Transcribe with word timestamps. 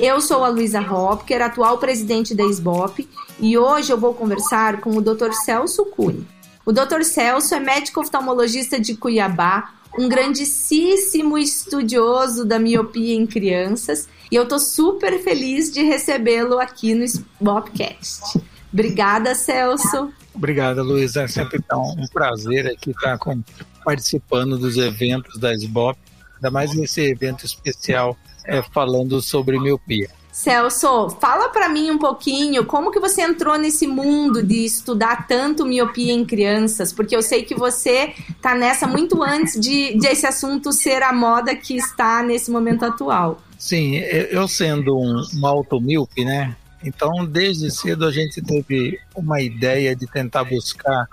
Eu 0.00 0.20
sou 0.20 0.44
a 0.44 0.48
Luísa 0.48 0.80
Hopker, 0.80 1.42
atual 1.42 1.76
presidente 1.76 2.32
da 2.32 2.44
SBOP, 2.44 3.08
e 3.40 3.58
hoje 3.58 3.92
eu 3.92 3.98
vou 3.98 4.14
conversar 4.14 4.80
com 4.80 4.90
o 4.90 5.00
Dr. 5.00 5.32
Celso 5.32 5.84
Cunha. 5.86 6.22
O 6.64 6.70
Dr. 6.70 7.02
Celso 7.02 7.52
é 7.52 7.58
médico 7.58 8.00
oftalmologista 8.00 8.78
de 8.78 8.94
Cuiabá, 8.94 9.74
um 9.98 10.08
grandíssimo 10.08 11.36
estudioso 11.36 12.44
da 12.44 12.60
miopia 12.60 13.16
em 13.16 13.26
crianças, 13.26 14.08
e 14.30 14.36
eu 14.36 14.44
estou 14.44 14.60
super 14.60 15.18
feliz 15.20 15.72
de 15.72 15.82
recebê-lo 15.82 16.60
aqui 16.60 16.94
no 16.94 17.02
SBOPcast. 17.02 18.40
Obrigada, 18.72 19.34
Celso. 19.34 20.12
Obrigada, 20.32 20.80
Luísa. 20.80 21.22
É 21.22 21.26
sempre 21.26 21.60
um 21.74 22.06
prazer 22.12 22.68
aqui 22.68 22.90
estar 22.90 23.18
com, 23.18 23.42
participando 23.84 24.56
dos 24.56 24.76
eventos 24.76 25.40
da 25.40 25.52
SBOP, 25.52 25.98
ainda 26.36 26.52
mais 26.52 26.72
nesse 26.72 27.00
evento 27.00 27.44
especial 27.44 28.16
é, 28.48 28.62
falando 28.62 29.20
sobre 29.20 29.60
miopia. 29.60 30.08
Celso, 30.32 31.10
fala 31.20 31.48
para 31.48 31.68
mim 31.68 31.90
um 31.90 31.98
pouquinho 31.98 32.64
como 32.64 32.92
que 32.92 33.00
você 33.00 33.22
entrou 33.22 33.58
nesse 33.58 33.86
mundo 33.88 34.40
de 34.40 34.64
estudar 34.64 35.26
tanto 35.26 35.66
miopia 35.66 36.12
em 36.12 36.24
crianças, 36.24 36.92
porque 36.92 37.14
eu 37.14 37.22
sei 37.22 37.42
que 37.42 37.56
você 37.56 38.14
está 38.28 38.54
nessa 38.54 38.86
muito 38.86 39.22
antes 39.22 39.60
de, 39.60 39.98
de 39.98 40.06
esse 40.06 40.26
assunto 40.26 40.72
ser 40.72 41.02
a 41.02 41.12
moda 41.12 41.56
que 41.56 41.76
está 41.76 42.22
nesse 42.22 42.50
momento 42.50 42.84
atual. 42.84 43.40
Sim, 43.58 43.96
eu 43.96 44.46
sendo 44.46 44.96
um, 44.96 45.22
um 45.34 45.46
automíope, 45.46 46.24
né? 46.24 46.56
Então, 46.84 47.26
desde 47.26 47.68
cedo 47.72 48.06
a 48.06 48.12
gente 48.12 48.40
teve 48.40 48.96
uma 49.16 49.40
ideia 49.40 49.96
de 49.96 50.06
tentar 50.06 50.44
buscar 50.44 51.08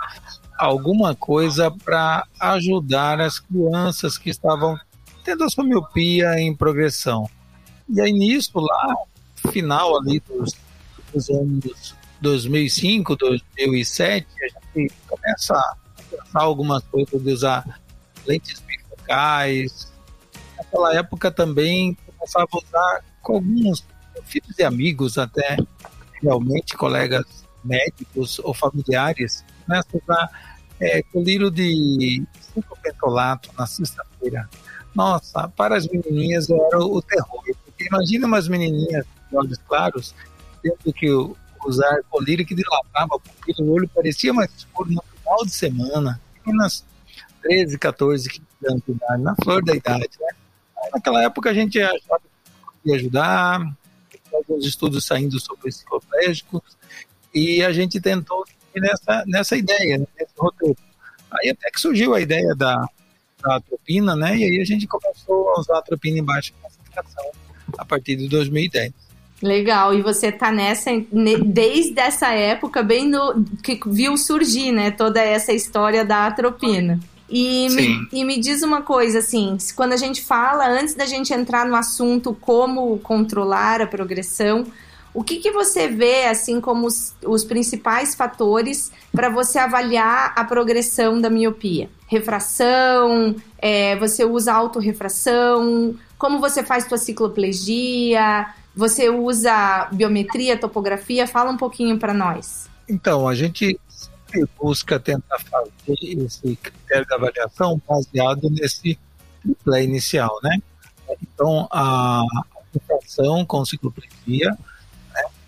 alguma 0.55 1.15
coisa 1.15 1.71
para 1.83 2.25
ajudar 2.39 3.19
as 3.19 3.39
crianças 3.39 4.19
que 4.19 4.29
estavam 4.29 4.77
tendo 5.25 5.43
a 5.43 5.49
sua 5.49 5.63
miopia 5.63 6.39
em 6.39 6.55
progressão. 6.55 7.27
E 7.89 7.99
aí 7.99 8.13
nisso, 8.13 8.51
lá, 8.59 8.95
final 9.51 9.97
ali 9.97 10.21
dos, 10.21 10.53
dos 11.11 11.29
anos 11.29 11.95
2005, 12.21 13.15
2007, 13.15 14.27
a 14.41 14.79
gente 14.79 14.93
começa 15.07 15.55
a 15.55 15.75
pensar 16.09 16.41
algumas 16.41 16.83
coisas 16.85 17.21
de 17.21 17.31
usar 17.31 17.81
lentes 18.25 18.61
bifocais. 18.61 19.91
Naquela 20.57 20.95
época 20.95 21.31
também 21.31 21.97
começava 22.05 22.47
a 22.53 22.57
usar 22.57 23.03
com 23.21 23.33
alguns 23.35 23.83
filhos 24.25 24.57
e 24.57 24.63
amigos 24.63 25.17
até, 25.17 25.57
realmente 26.21 26.77
colegas 26.77 27.25
médicos 27.63 28.39
ou 28.39 28.53
familiares, 28.53 29.43
começa 29.65 29.87
a 29.91 29.97
usar 29.97 30.55
é, 30.79 31.01
colírio 31.03 31.49
de 31.49 32.23
5 32.53 32.77
pentolato 32.81 33.49
na 33.57 33.65
sexta-feira 33.65 34.47
nossa, 34.95 35.49
para 35.49 35.75
as 35.75 35.87
menininhas 35.87 36.49
era 36.49 36.79
o 36.79 37.01
terror. 37.01 37.43
Porque 37.65 37.87
imagina 37.87 38.25
umas 38.25 38.47
menininhas 38.47 39.05
de 39.29 39.37
olhos 39.37 39.59
claros, 39.67 40.15
tendo 40.63 40.93
que 40.93 41.09
usar 41.65 42.01
colírio 42.09 42.45
que 42.45 42.55
dilatava 42.55 43.19
porque 43.19 43.61
o 43.61 43.71
olho 43.71 43.89
parecia 43.89 44.33
mais 44.33 44.49
escuro 44.55 44.91
no 44.91 45.03
final 45.17 45.45
de 45.45 45.51
semana. 45.51 46.21
Meninas 46.45 46.85
13, 47.41 47.77
14, 47.77 48.29
15 48.29 48.43
anos 48.67 48.81
de 48.87 48.91
idade, 48.93 49.21
na 49.21 49.35
flor 49.35 49.63
da 49.63 49.75
idade, 49.75 50.09
né? 50.19 50.27
Naquela 50.93 51.23
época 51.23 51.49
a 51.49 51.53
gente 51.53 51.81
achava 51.81 52.19
que 52.19 52.81
podia 52.81 52.95
ajudar, 52.95 53.75
alguns 54.33 54.65
estudos 54.65 55.05
saindo 55.05 55.39
sobre 55.39 55.69
enciclopédicos, 55.69 56.61
e 57.33 57.63
a 57.63 57.71
gente 57.71 57.99
tentou 57.99 58.45
nessa, 58.75 59.23
nessa 59.27 59.57
ideia, 59.57 59.97
né, 59.97 60.07
nesse 60.19 60.33
roteiro. 60.37 60.77
Aí 61.31 61.49
até 61.49 61.69
que 61.69 61.79
surgiu 61.79 62.13
a 62.13 62.21
ideia 62.21 62.55
da, 62.55 62.87
a 63.45 63.55
atropina, 63.57 64.15
né? 64.15 64.37
E 64.37 64.43
aí 64.43 64.61
a 64.61 64.65
gente 64.65 64.87
começou 64.87 65.49
a 65.49 65.59
usar 65.59 65.75
a 65.75 65.79
atropina 65.79 66.19
em 66.19 66.23
baixa 66.23 66.53
concentração 66.61 67.31
a 67.77 67.85
partir 67.85 68.15
de 68.15 68.27
2010. 68.27 68.93
Legal, 69.41 69.93
e 69.93 70.01
você 70.01 70.31
tá 70.31 70.51
nessa 70.51 70.89
desde 71.45 71.99
essa 71.99 72.31
época, 72.31 72.81
bem 72.81 73.07
no 73.07 73.43
que 73.61 73.79
viu 73.85 74.17
surgir, 74.17 74.71
né, 74.71 74.91
toda 74.91 75.21
essa 75.21 75.51
história 75.51 76.05
da 76.05 76.27
atropina. 76.27 76.99
E 77.29 77.67
me, 77.69 78.07
e 78.13 78.23
me 78.23 78.39
diz 78.39 78.61
uma 78.61 78.81
coisa, 78.81 79.19
assim, 79.19 79.57
quando 79.75 79.93
a 79.93 79.97
gente 79.97 80.23
fala, 80.23 80.67
antes 80.67 80.93
da 80.93 81.05
gente 81.05 81.33
entrar 81.33 81.65
no 81.65 81.75
assunto 81.75 82.33
como 82.39 82.97
controlar 82.99 83.81
a 83.81 83.87
progressão, 83.87 84.65
o 85.15 85.23
que, 85.23 85.37
que 85.37 85.49
você 85.49 85.87
vê 85.87 86.25
assim 86.25 86.59
como 86.59 86.85
os, 86.85 87.15
os 87.25 87.45
principais 87.45 88.13
fatores 88.13 88.91
para 89.13 89.29
você 89.29 89.57
avaliar 89.57 90.33
a 90.35 90.43
progressão 90.43 91.21
da 91.21 91.29
miopia? 91.29 91.89
Refração, 92.05 93.33
é, 93.57 93.95
você 93.95 94.25
usa 94.25 94.51
autorrefração, 94.53 95.95
como 96.17 96.39
você 96.39 96.63
faz 96.63 96.85
sua 96.87 96.97
cicloplegia, 96.97 98.53
você 98.75 99.09
usa 99.09 99.87
biometria, 99.93 100.57
topografia? 100.57 101.25
Fala 101.25 101.49
um 101.49 101.57
pouquinho 101.57 101.97
para 101.97 102.13
nós. 102.13 102.69
Então, 102.87 103.25
a 103.25 103.33
gente 103.33 103.79
busca 104.61 104.99
tentar 104.99 105.39
fazer 105.39 105.97
esse 106.01 106.57
critério 106.57 107.05
de 107.07 107.13
avaliação 107.13 107.81
baseado 107.87 108.49
nesse 108.49 108.99
triplé 109.41 109.83
inicial, 109.83 110.37
né? 110.43 110.57
Então, 111.21 111.69
a 111.71 112.21
refração 112.73 113.45
com 113.45 113.63
cicloplegia, 113.63 114.57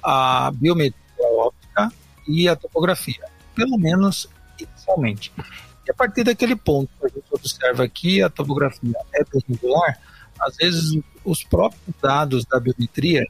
a 0.09 0.51
biometria 0.51 1.28
óptica 1.38 1.91
e 2.25 2.47
a 2.47 2.56
topografia, 2.56 3.25
pelo 3.53 3.78
menos 3.78 4.29
inicialmente. 4.57 5.34
E 5.85 5.91
a 5.91 5.94
partir 5.94 6.23
daquele 6.23 6.56
ponto 6.56 6.90
a 7.03 7.09
gente 7.09 7.25
observa 7.29 7.85
que 7.90 8.22
a 8.22 8.29
topografia 8.29 8.96
é 9.13 9.23
perpendicular, 9.25 10.00
às 10.40 10.56
vezes 10.56 10.97
os 11.25 11.44
próprios 11.44 11.94
dados 12.01 12.46
da 12.46 12.57
biometria, 12.57 13.25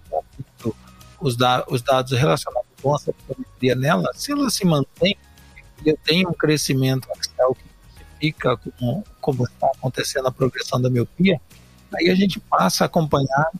os, 1.20 1.36
da, 1.36 1.66
os 1.68 1.82
dados 1.82 2.12
relacionados 2.12 2.70
com 2.80 2.96
essa 2.96 3.12
biometria 3.28 3.74
nela, 3.74 4.12
se 4.14 4.32
ela 4.32 4.48
se 4.52 4.64
mantém 4.64 5.18
e 5.84 5.90
eu 5.90 5.98
tenho 6.04 6.30
um 6.30 6.34
crescimento 6.34 7.08
axial 7.12 7.56
que 7.56 8.06
fica 8.20 8.56
como, 8.56 9.04
como 9.20 9.46
está 9.46 9.66
acontecendo 9.76 10.28
a 10.28 10.32
progressão 10.32 10.80
da 10.80 10.92
miopia, 10.92 11.42
aí 11.96 12.10
a 12.12 12.16
gente 12.16 12.40
passa 12.40 12.84
a 12.84 12.86
acompanhar 12.86 13.52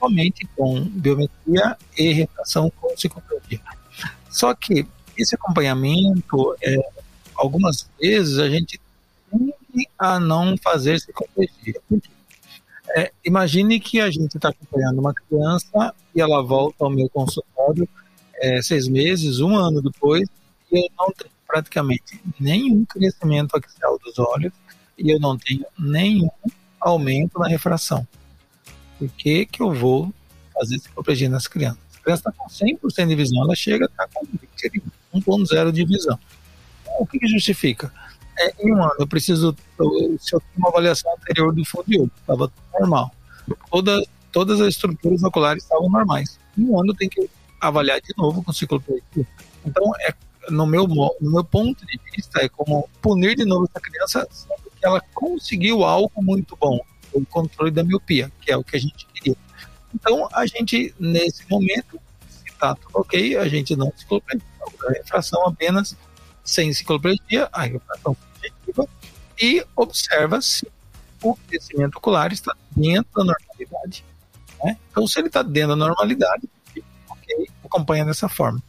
somente 0.00 0.48
com 0.56 0.80
biometria 0.82 1.76
e 1.96 2.12
refração 2.12 2.72
com 2.80 2.96
cicloplegia. 2.96 3.60
Só 4.30 4.54
que 4.54 4.86
esse 5.16 5.34
acompanhamento, 5.34 6.56
é, 6.62 6.76
algumas 7.34 7.88
vezes 8.00 8.38
a 8.38 8.48
gente 8.48 8.80
tende 9.30 9.54
a 9.98 10.18
não 10.18 10.56
fazer 10.56 10.98
cicloplegia. 10.98 11.80
É, 12.96 13.12
imagine 13.24 13.78
que 13.78 14.00
a 14.00 14.10
gente 14.10 14.36
está 14.36 14.48
acompanhando 14.48 14.98
uma 14.98 15.12
criança 15.12 15.94
e 16.14 16.20
ela 16.20 16.42
volta 16.42 16.84
ao 16.84 16.90
meu 16.90 17.08
consultório 17.10 17.88
é, 18.36 18.62
seis 18.62 18.88
meses, 18.88 19.38
um 19.38 19.54
ano 19.54 19.82
depois, 19.82 20.28
e 20.72 20.78
eu 20.78 20.90
não 20.98 21.12
tenho 21.12 21.30
praticamente 21.46 22.20
nenhum 22.38 22.84
crescimento 22.84 23.54
axial 23.56 23.98
dos 23.98 24.18
olhos 24.18 24.52
e 24.96 25.10
eu 25.10 25.20
não 25.20 25.36
tenho 25.36 25.66
nenhum 25.78 26.30
aumento 26.80 27.38
na 27.38 27.48
refração 27.48 28.06
por 29.00 29.08
que, 29.08 29.46
que 29.46 29.62
eu 29.62 29.72
vou 29.72 30.12
fazer 30.52 30.78
cicloplegia 30.78 31.30
nas 31.30 31.46
crianças? 31.46 31.80
A 31.98 32.02
criança 32.02 32.28
está 32.28 32.32
com 32.32 32.48
100% 32.50 33.08
de 33.08 33.14
visão, 33.14 33.42
ela 33.42 33.54
chega 33.54 33.86
a 33.86 33.88
estar 33.88 34.06
tá 34.06 34.20
com 35.12 35.18
1.0 35.18 35.72
de 35.72 35.84
visão. 35.86 36.18
Então, 36.82 36.94
o 36.98 37.06
que, 37.06 37.18
que 37.18 37.26
justifica? 37.26 37.90
É, 38.38 38.52
em 38.60 38.74
um 38.74 38.82
ano, 38.82 38.94
eu 38.98 39.06
preciso, 39.06 39.56
se 40.18 40.34
eu 40.34 40.40
tenho 40.40 40.58
uma 40.58 40.68
avaliação 40.68 41.10
anterior 41.14 41.54
do 41.54 41.64
fundo 41.64 41.84
de 41.86 41.98
olho, 41.98 42.10
estava 42.20 42.52
normal. 42.78 43.10
Toda, 43.70 44.06
todas 44.30 44.60
as 44.60 44.68
estruturas 44.74 45.22
oculares 45.22 45.62
estavam 45.62 45.88
normais. 45.88 46.38
Em 46.58 46.64
um 46.66 46.78
ano, 46.78 46.92
eu 46.92 46.96
tenho 46.96 47.10
que 47.10 47.30
avaliar 47.58 48.02
de 48.02 48.12
novo 48.18 48.42
com 48.42 48.52
cicloplegia. 48.52 49.26
Então, 49.64 49.92
é, 50.00 50.14
no, 50.50 50.66
meu, 50.66 50.86
no 50.86 51.30
meu 51.32 51.44
ponto 51.44 51.86
de 51.86 51.98
vista, 52.14 52.40
é 52.40 52.50
como 52.50 52.86
punir 53.00 53.34
de 53.34 53.46
novo 53.46 53.64
essa 53.64 53.80
criança, 53.80 54.28
sendo 54.30 54.70
que 54.78 54.86
ela 54.86 55.00
conseguiu 55.14 55.84
algo 55.84 56.22
muito 56.22 56.54
bom 56.56 56.78
o 57.12 57.24
controle 57.24 57.70
da 57.70 57.82
miopia, 57.82 58.30
que 58.40 58.52
é 58.52 58.56
o 58.56 58.64
que 58.64 58.76
a 58.76 58.80
gente 58.80 59.06
queria. 59.06 59.36
Então, 59.94 60.28
a 60.32 60.46
gente, 60.46 60.94
nesse 60.98 61.48
momento, 61.50 62.00
se 62.28 62.48
está 62.48 62.74
tudo 62.74 62.90
ok, 62.94 63.36
a 63.36 63.48
gente 63.48 63.74
não 63.74 63.92
cicloplegia, 63.96 64.46
a 64.88 64.92
refração 64.92 65.46
apenas 65.46 65.96
sem 66.44 66.72
cicloplegia, 66.72 67.48
a 67.52 67.62
refração 67.62 68.16
subjetiva, 68.34 68.88
e 69.40 69.64
observa 69.74 70.40
se 70.40 70.66
o 71.22 71.34
crescimento 71.34 71.96
ocular 71.96 72.32
está 72.32 72.54
dentro 72.74 73.10
da 73.14 73.24
normalidade. 73.24 74.04
Né? 74.62 74.76
Então, 74.90 75.06
se 75.06 75.18
ele 75.18 75.28
está 75.28 75.42
dentro 75.42 75.70
da 75.70 75.76
normalidade, 75.76 76.48
ok, 77.08 77.48
acompanha 77.64 78.04
dessa 78.04 78.28
forma. 78.28 78.62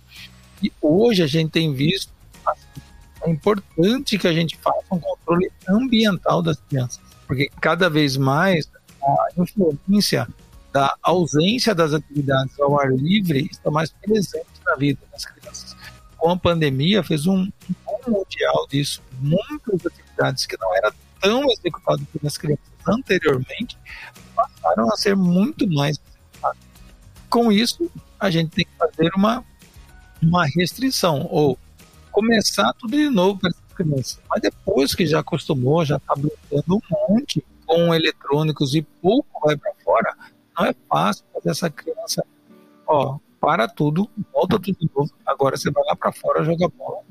E 0.61 0.71
hoje 0.81 1.23
a 1.23 1.27
gente 1.27 1.51
tem 1.51 1.73
visto, 1.73 2.11
assim, 2.45 2.81
é 3.23 3.29
importante 3.29 4.17
que 4.17 4.27
a 4.27 4.33
gente 4.33 4.57
faça 4.57 4.83
um 4.91 4.99
controle 4.99 5.51
ambiental 5.67 6.41
das 6.41 6.59
crianças, 6.59 7.01
porque 7.31 7.49
cada 7.61 7.89
vez 7.89 8.17
mais 8.17 8.69
a 9.01 9.27
influência 9.37 10.27
da 10.73 10.93
ausência 11.01 11.73
das 11.73 11.93
atividades 11.93 12.59
ao 12.59 12.77
ar 12.77 12.91
livre 12.91 13.47
está 13.49 13.71
mais 13.71 13.89
presente 13.89 14.49
na 14.65 14.75
vida 14.75 14.99
das 15.09 15.23
crianças. 15.23 15.73
Com 16.17 16.31
a 16.31 16.35
pandemia, 16.35 17.01
fez 17.01 17.27
um, 17.27 17.43
um 17.43 18.11
mundial 18.11 18.67
disso. 18.69 19.01
Muitas 19.21 19.85
atividades 19.85 20.45
que 20.45 20.57
não 20.59 20.75
eram 20.75 20.91
tão 21.21 21.49
executadas 21.49 22.05
pelas 22.11 22.37
crianças 22.37 22.65
anteriormente 22.85 23.77
passaram 24.35 24.91
a 24.91 24.97
ser 24.97 25.15
muito 25.15 25.65
mais 25.69 25.97
executadas. 25.97 26.61
Com 27.29 27.49
isso, 27.49 27.89
a 28.19 28.29
gente 28.29 28.49
tem 28.49 28.65
que 28.65 28.77
fazer 28.77 29.09
uma, 29.15 29.41
uma 30.21 30.45
restrição, 30.47 31.25
ou 31.31 31.57
começar 32.11 32.73
tudo 32.73 32.97
de 32.97 33.09
novo 33.09 33.39
para 33.39 33.51
essas 33.81 34.13
crianças. 34.13 34.21
Mas 34.29 34.41
depois 34.41 34.95
que 34.95 35.05
já 35.05 35.19
acostumou, 35.19 35.83
já 35.85 35.97
está 35.97 36.13
brincando 36.15 36.75
um 36.75 36.81
monte 37.09 37.43
com 37.65 37.93
eletrônicos 37.93 38.75
e 38.75 38.81
pouco 38.81 39.39
vai 39.45 39.55
para 39.55 39.73
fora, 39.83 40.15
não 40.57 40.65
é 40.65 40.75
fácil 40.89 41.25
fazer 41.33 41.49
essa 41.49 41.69
criança, 41.69 42.23
ó, 42.85 43.17
para 43.39 43.67
tudo, 43.67 44.09
volta 44.31 44.59
tudo 44.59 44.77
de 44.77 44.89
novo, 44.95 45.11
agora 45.25 45.57
você 45.57 45.71
vai 45.71 45.83
lá 45.85 45.95
para 45.95 46.11
fora 46.11 46.43
jogar 46.43 46.67
bola. 46.69 47.01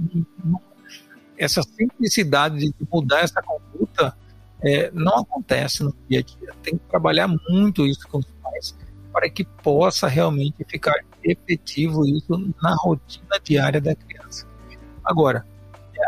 Essa 1.36 1.62
simplicidade 1.62 2.58
de 2.58 2.74
mudar 2.92 3.20
essa 3.20 3.42
conduta 3.42 4.16
é, 4.62 4.90
não 4.92 5.18
acontece 5.18 5.82
no 5.82 5.94
dia 6.08 6.20
a 6.20 6.22
dia. 6.22 6.54
Tem 6.62 6.76
que 6.76 6.84
trabalhar 6.88 7.28
muito 7.48 7.86
isso 7.86 8.06
com 8.06 8.18
os 8.18 8.26
pais 8.42 8.76
para 9.12 9.28
que 9.28 9.44
possa 9.44 10.06
realmente 10.06 10.64
ficar 10.64 10.94
efetivo 11.24 12.06
isso 12.06 12.54
na 12.62 12.74
rotina 12.76 13.40
diária 13.42 13.80
da 13.80 13.94
criança. 13.94 14.46
Agora, 15.04 15.44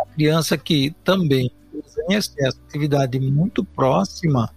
a 0.00 0.06
criança 0.06 0.56
que 0.56 0.94
também 1.04 1.50
em 2.08 2.14
excesso 2.14 2.60
atividade 2.68 3.18
muito 3.18 3.64
próxima, 3.64 4.52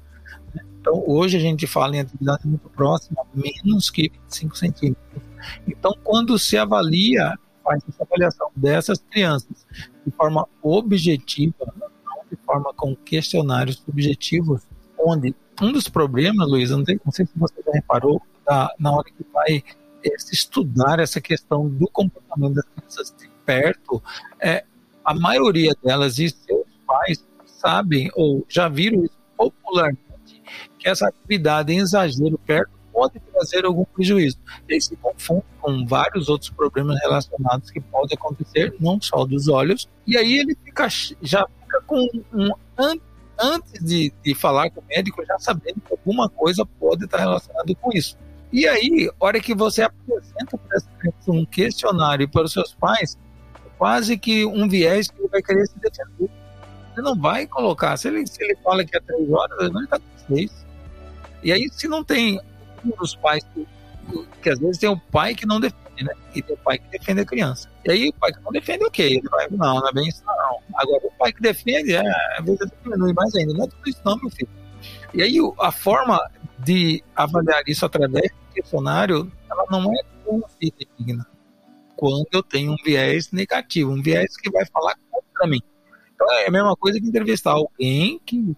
então, 0.85 1.03
hoje 1.07 1.35
a 1.35 1.39
gente 1.39 1.65
fala 1.65 1.95
em 1.95 2.01
atividade 2.01 2.45
muito 2.45 2.69
próxima, 2.69 3.23
menos 3.33 3.89
que 3.89 4.11
25 4.29 4.55
centímetros. 4.55 5.23
Então, 5.67 5.97
quando 6.03 6.37
se 6.37 6.59
avalia, 6.59 7.39
faz 7.63 7.81
essa 7.89 8.03
avaliação 8.03 8.51
dessas 8.55 8.99
crianças 9.09 9.65
de 10.05 10.11
forma 10.11 10.47
objetiva, 10.61 11.73
não 11.75 11.87
de 12.29 12.37
forma 12.45 12.71
com 12.75 12.95
questionários 12.95 13.77
subjetivos, 13.77 14.61
onde 14.99 15.33
um 15.59 15.71
dos 15.71 15.89
problemas, 15.89 16.47
Luiz, 16.47 16.69
não, 16.69 16.83
não 17.03 17.11
sei 17.11 17.25
se 17.25 17.31
você 17.35 17.55
já 17.65 17.71
reparou, 17.71 18.21
da, 18.45 18.71
na 18.77 18.91
hora 18.91 19.05
que 19.05 19.25
vai 19.33 19.63
é, 20.03 20.19
se 20.19 20.35
estudar 20.35 20.99
essa 20.99 21.19
questão 21.19 21.67
do 21.67 21.87
comportamento 21.87 22.53
das 22.53 22.65
crianças 22.65 23.15
de 23.17 23.27
perto, 23.43 24.03
é, 24.39 24.63
a 25.05 25.13
maioria 25.13 25.73
delas 25.83 26.19
e 26.19 26.29
seus 26.29 26.65
pais 26.85 27.25
sabem 27.45 28.09
ou 28.15 28.45
já 28.49 28.67
viram 28.67 29.03
isso 29.03 29.17
popularmente 29.37 30.05
que 30.85 30.89
essa 30.89 31.07
atividade 31.07 31.73
em 31.73 31.79
exagero 31.79 32.39
perto 32.45 32.71
pode 32.93 33.19
trazer 33.19 33.65
algum 33.65 33.83
prejuízo. 33.83 34.37
Ele 34.69 34.79
se 34.79 34.95
confunde 34.95 35.43
com 35.59 35.85
vários 35.85 36.29
outros 36.29 36.49
problemas 36.49 36.97
relacionados 37.01 37.69
que 37.69 37.81
podem 37.81 38.15
acontecer, 38.15 38.73
não 38.79 39.01
só 39.01 39.25
dos 39.25 39.49
olhos, 39.49 39.89
e 40.07 40.15
aí 40.15 40.37
ele 40.37 40.55
fica, 40.63 40.87
já 41.21 41.45
fica 41.59 41.81
com 41.85 42.07
um. 42.31 42.51
Antes 43.37 43.83
de, 43.83 44.13
de 44.23 44.33
falar 44.33 44.69
com 44.69 44.79
o 44.79 44.83
médico, 44.87 45.25
já 45.25 45.37
sabendo 45.39 45.81
que 45.81 45.91
alguma 45.91 46.29
coisa 46.29 46.65
pode 46.79 47.03
estar 47.03 47.17
relacionada 47.17 47.75
com 47.75 47.91
isso. 47.91 48.17
E 48.53 48.65
aí, 48.65 49.11
hora 49.19 49.41
que 49.41 49.53
você 49.53 49.81
apresenta 49.81 50.57
para 50.57 51.11
um 51.27 51.45
questionário 51.45 52.29
para 52.29 52.43
os 52.43 52.53
seus 52.53 52.73
pais, 52.73 53.17
quase 53.77 54.17
que 54.17 54.45
um 54.45 54.67
viés 54.67 55.09
que 55.09 55.19
ele 55.19 55.29
vai 55.29 55.41
querer 55.41 55.65
se 55.67 55.79
defender. 55.79 56.29
Você 56.93 57.01
não 57.01 57.15
vai 57.19 57.45
colocar. 57.45 57.97
Se 57.97 58.07
ele, 58.07 58.25
se 58.25 58.41
ele 58.43 58.55
fala 58.63 58.85
que 58.85 58.95
é 58.95 58.99
três 58.99 59.29
horas, 59.29 59.57
ele 59.59 59.83
está 59.83 59.99
com 59.99 60.35
seis. 60.35 60.65
E 61.43 61.51
aí, 61.51 61.69
se 61.71 61.87
não 61.87 62.03
tem 62.03 62.39
um 62.83 62.89
dos 62.97 63.15
pais, 63.15 63.45
que, 63.53 63.67
que 64.41 64.49
às 64.49 64.59
vezes 64.59 64.77
tem 64.77 64.89
o 64.89 64.99
pai 64.99 65.35
que 65.35 65.45
não 65.45 65.59
defende, 65.59 66.03
né? 66.03 66.13
E 66.33 66.41
tem 66.41 66.55
o 66.55 66.59
pai 66.59 66.77
que 66.77 66.89
defende 66.97 67.21
a 67.21 67.25
criança. 67.25 67.69
E 67.83 67.91
aí, 67.91 68.09
o 68.09 68.13
pai 68.13 68.31
que 68.31 68.41
não 68.41 68.51
defende, 68.51 68.85
ok. 68.85 69.05
Ele 69.05 69.29
vai, 69.29 69.47
não, 69.51 69.75
não 69.75 69.89
é 69.89 69.93
bem 69.93 70.07
isso, 70.07 70.23
não. 70.25 70.59
Agora, 70.75 71.01
o 71.05 71.11
pai 71.11 71.33
que 71.33 71.41
defende, 71.41 71.93
é, 71.93 72.37
às 72.37 72.45
vezes 72.45 72.71
diminui 72.83 73.13
mais 73.13 73.35
ainda. 73.35 73.53
Não 73.53 73.65
é 73.65 73.67
tudo 73.67 73.89
isso, 73.89 74.01
não, 74.05 74.17
meu 74.17 74.29
filho. 74.29 74.49
E 75.13 75.21
aí, 75.21 75.37
a 75.59 75.71
forma 75.71 76.19
de 76.59 77.03
avaliar 77.15 77.61
isso 77.67 77.85
através 77.85 78.31
do 78.31 78.53
questionário, 78.53 79.31
ela 79.49 79.65
não 79.69 79.91
é 79.93 80.15
digna 80.97 81.25
quando 81.95 82.27
eu 82.31 82.43
tenho 82.43 82.71
um 82.71 82.77
viés 82.83 83.31
negativo, 83.31 83.91
um 83.91 84.01
viés 84.01 84.35
que 84.37 84.49
vai 84.49 84.65
falar 84.65 84.95
contra 85.09 85.47
mim. 85.47 85.61
Então 86.13 86.31
é 86.31 86.47
a 86.47 86.51
mesma 86.51 86.75
coisa 86.75 86.99
que 86.99 87.07
entrevistar 87.07 87.51
alguém 87.51 88.19
que 88.25 88.55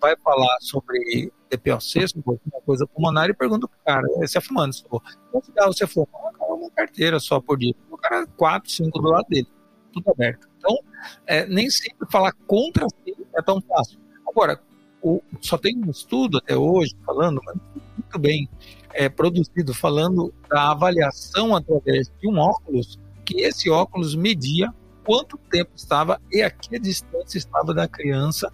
vai 0.00 0.16
falar 0.16 0.56
sobre 0.60 1.32
DPOC, 1.50 2.08
sobre 2.08 2.40
uma 2.52 2.60
coisa 2.64 2.86
pulmonar, 2.86 3.28
e 3.28 3.34
pergunta 3.34 3.68
pro 3.68 3.78
cara, 3.84 4.06
você 4.18 4.38
é 4.38 4.40
fumando? 4.40 4.74
Quantos 5.30 5.46
cigarros 5.46 5.76
você 5.76 5.86
fuma? 5.86 6.08
Ah, 6.14 6.54
uma 6.54 6.70
carteira 6.70 7.20
só 7.20 7.40
por 7.40 7.58
dia. 7.58 7.74
O 7.90 7.96
cara, 7.96 8.26
quatro, 8.36 8.70
cinco 8.70 9.00
do 9.00 9.08
lado 9.08 9.26
dele, 9.28 9.46
tudo 9.92 10.10
aberto. 10.10 10.48
Então, 10.58 10.76
é, 11.26 11.46
nem 11.46 11.70
sempre 11.70 12.08
falar 12.10 12.32
contra 12.46 12.86
si 12.88 13.16
é 13.36 13.42
tão 13.42 13.60
fácil. 13.60 13.98
Agora, 14.26 14.60
o, 15.02 15.20
só 15.40 15.58
tem 15.58 15.76
um 15.76 15.90
estudo 15.90 16.38
até 16.38 16.56
hoje 16.56 16.96
falando, 17.04 17.40
mas 17.44 17.56
muito 17.96 18.18
bem 18.18 18.48
é, 18.94 19.08
produzido, 19.08 19.74
falando 19.74 20.32
da 20.48 20.70
avaliação 20.70 21.54
através 21.54 22.10
de 22.20 22.28
um 22.28 22.38
óculos, 22.38 22.98
que 23.24 23.40
esse 23.40 23.70
óculos 23.70 24.14
media 24.14 24.72
quanto 25.04 25.36
tempo 25.50 25.72
estava 25.74 26.20
e 26.30 26.42
a 26.42 26.50
que 26.50 26.78
distância 26.78 27.38
estava 27.38 27.74
da 27.74 27.88
criança 27.88 28.52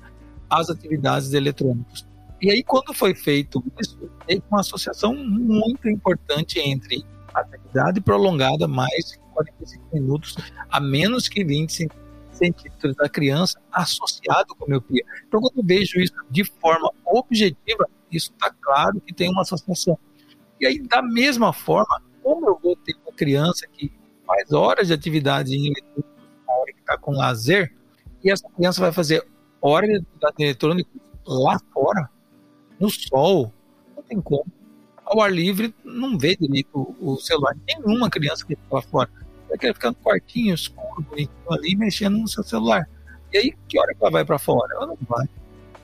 as 0.49 0.71
atividades 0.71 1.33
eletrônicas. 1.33 2.07
E 2.41 2.51
aí, 2.51 2.63
quando 2.63 2.95
foi 2.95 3.15
feito 3.15 3.63
isso, 3.81 3.99
teve 4.27 4.43
uma 4.51 4.61
associação 4.61 5.13
muito 5.15 5.89
importante 5.89 6.61
entre 6.61 7.05
atividade 7.35 8.01
prolongada 8.01 8.67
mais 8.67 9.19
45 9.35 9.85
minutos 9.93 10.37
a 10.71 10.81
menos 10.81 11.29
que 11.29 11.45
20 11.45 11.89
centímetros 12.33 12.97
da 12.97 13.09
criança 13.09 13.59
associado 13.73 14.55
com 14.55 14.71
miopia. 14.71 15.05
Então, 15.27 15.41
quando 15.41 15.59
eu 15.59 15.65
vejo 15.65 15.99
isso 15.99 16.15
de 16.31 16.45
forma 16.45 16.91
objetiva, 17.05 17.89
isso 18.11 18.33
está 18.33 18.51
claro 18.61 19.01
que 19.01 19.13
tem 19.13 19.31
uma 19.31 19.43
associação. 19.43 19.99
E 20.61 20.67
aí, 20.67 20.79
da 20.81 21.03
mesma 21.03 21.53
forma, 21.53 22.03
como 22.23 22.49
eu 22.49 22.59
vou 22.63 22.77
ter 22.77 22.95
uma 23.05 23.13
criança 23.13 23.67
que 23.67 23.93
faz 24.27 24.53
horas 24.53 24.89
de 24.89 24.93
atividade 24.93 25.55
em 25.55 25.67
eletrônicos 25.67 26.05
na 26.47 26.55
hora 26.55 26.73
que 26.73 26.81
está 26.81 26.99
com 26.99 27.13
lazer, 27.13 27.75
e 28.23 28.31
essa 28.31 28.49
criança 28.51 28.81
vai 28.81 28.93
fazer 28.93 29.27
horas 29.61 29.89
de 29.89 29.97
atividade 29.97 30.35
em 30.39 30.45
eletrônicos 30.45 31.01
lá 31.27 31.61
fora, 31.73 32.11
no 32.79 32.91
sol, 32.91 33.53
não 33.97 34.03
tem 34.03 34.21
como. 34.21 34.47
Ao 35.05 35.23
ar 35.23 35.33
livre, 35.33 35.75
não 35.85 36.19
vê 36.19 36.37
direito 36.37 36.95
o, 37.01 37.17
celular. 37.17 37.57
Nenhuma 37.67 38.11
criança 38.11 38.45
que 38.45 38.55
fica 38.55 38.75
lá 38.75 38.83
fora. 38.83 39.11
Vai 39.49 39.57
querer 39.57 39.73
ficar 39.73 39.91
no 39.91 39.97
quartinho 39.97 40.55
escuro, 40.55 41.03
bonitinho 41.03 41.51
ali, 41.51 41.75
mexendo 41.75 42.19
no 42.19 42.29
seu 42.29 42.43
celular. 42.43 42.87
E 43.33 43.39
aí, 43.39 43.55
que 43.67 43.79
hora 43.79 43.95
que 43.95 44.03
ela 44.03 44.11
vai 44.11 44.25
para 44.25 44.39
fora? 44.39 44.75
Ela 44.75 44.87
não 44.87 44.99
vai. 45.09 45.27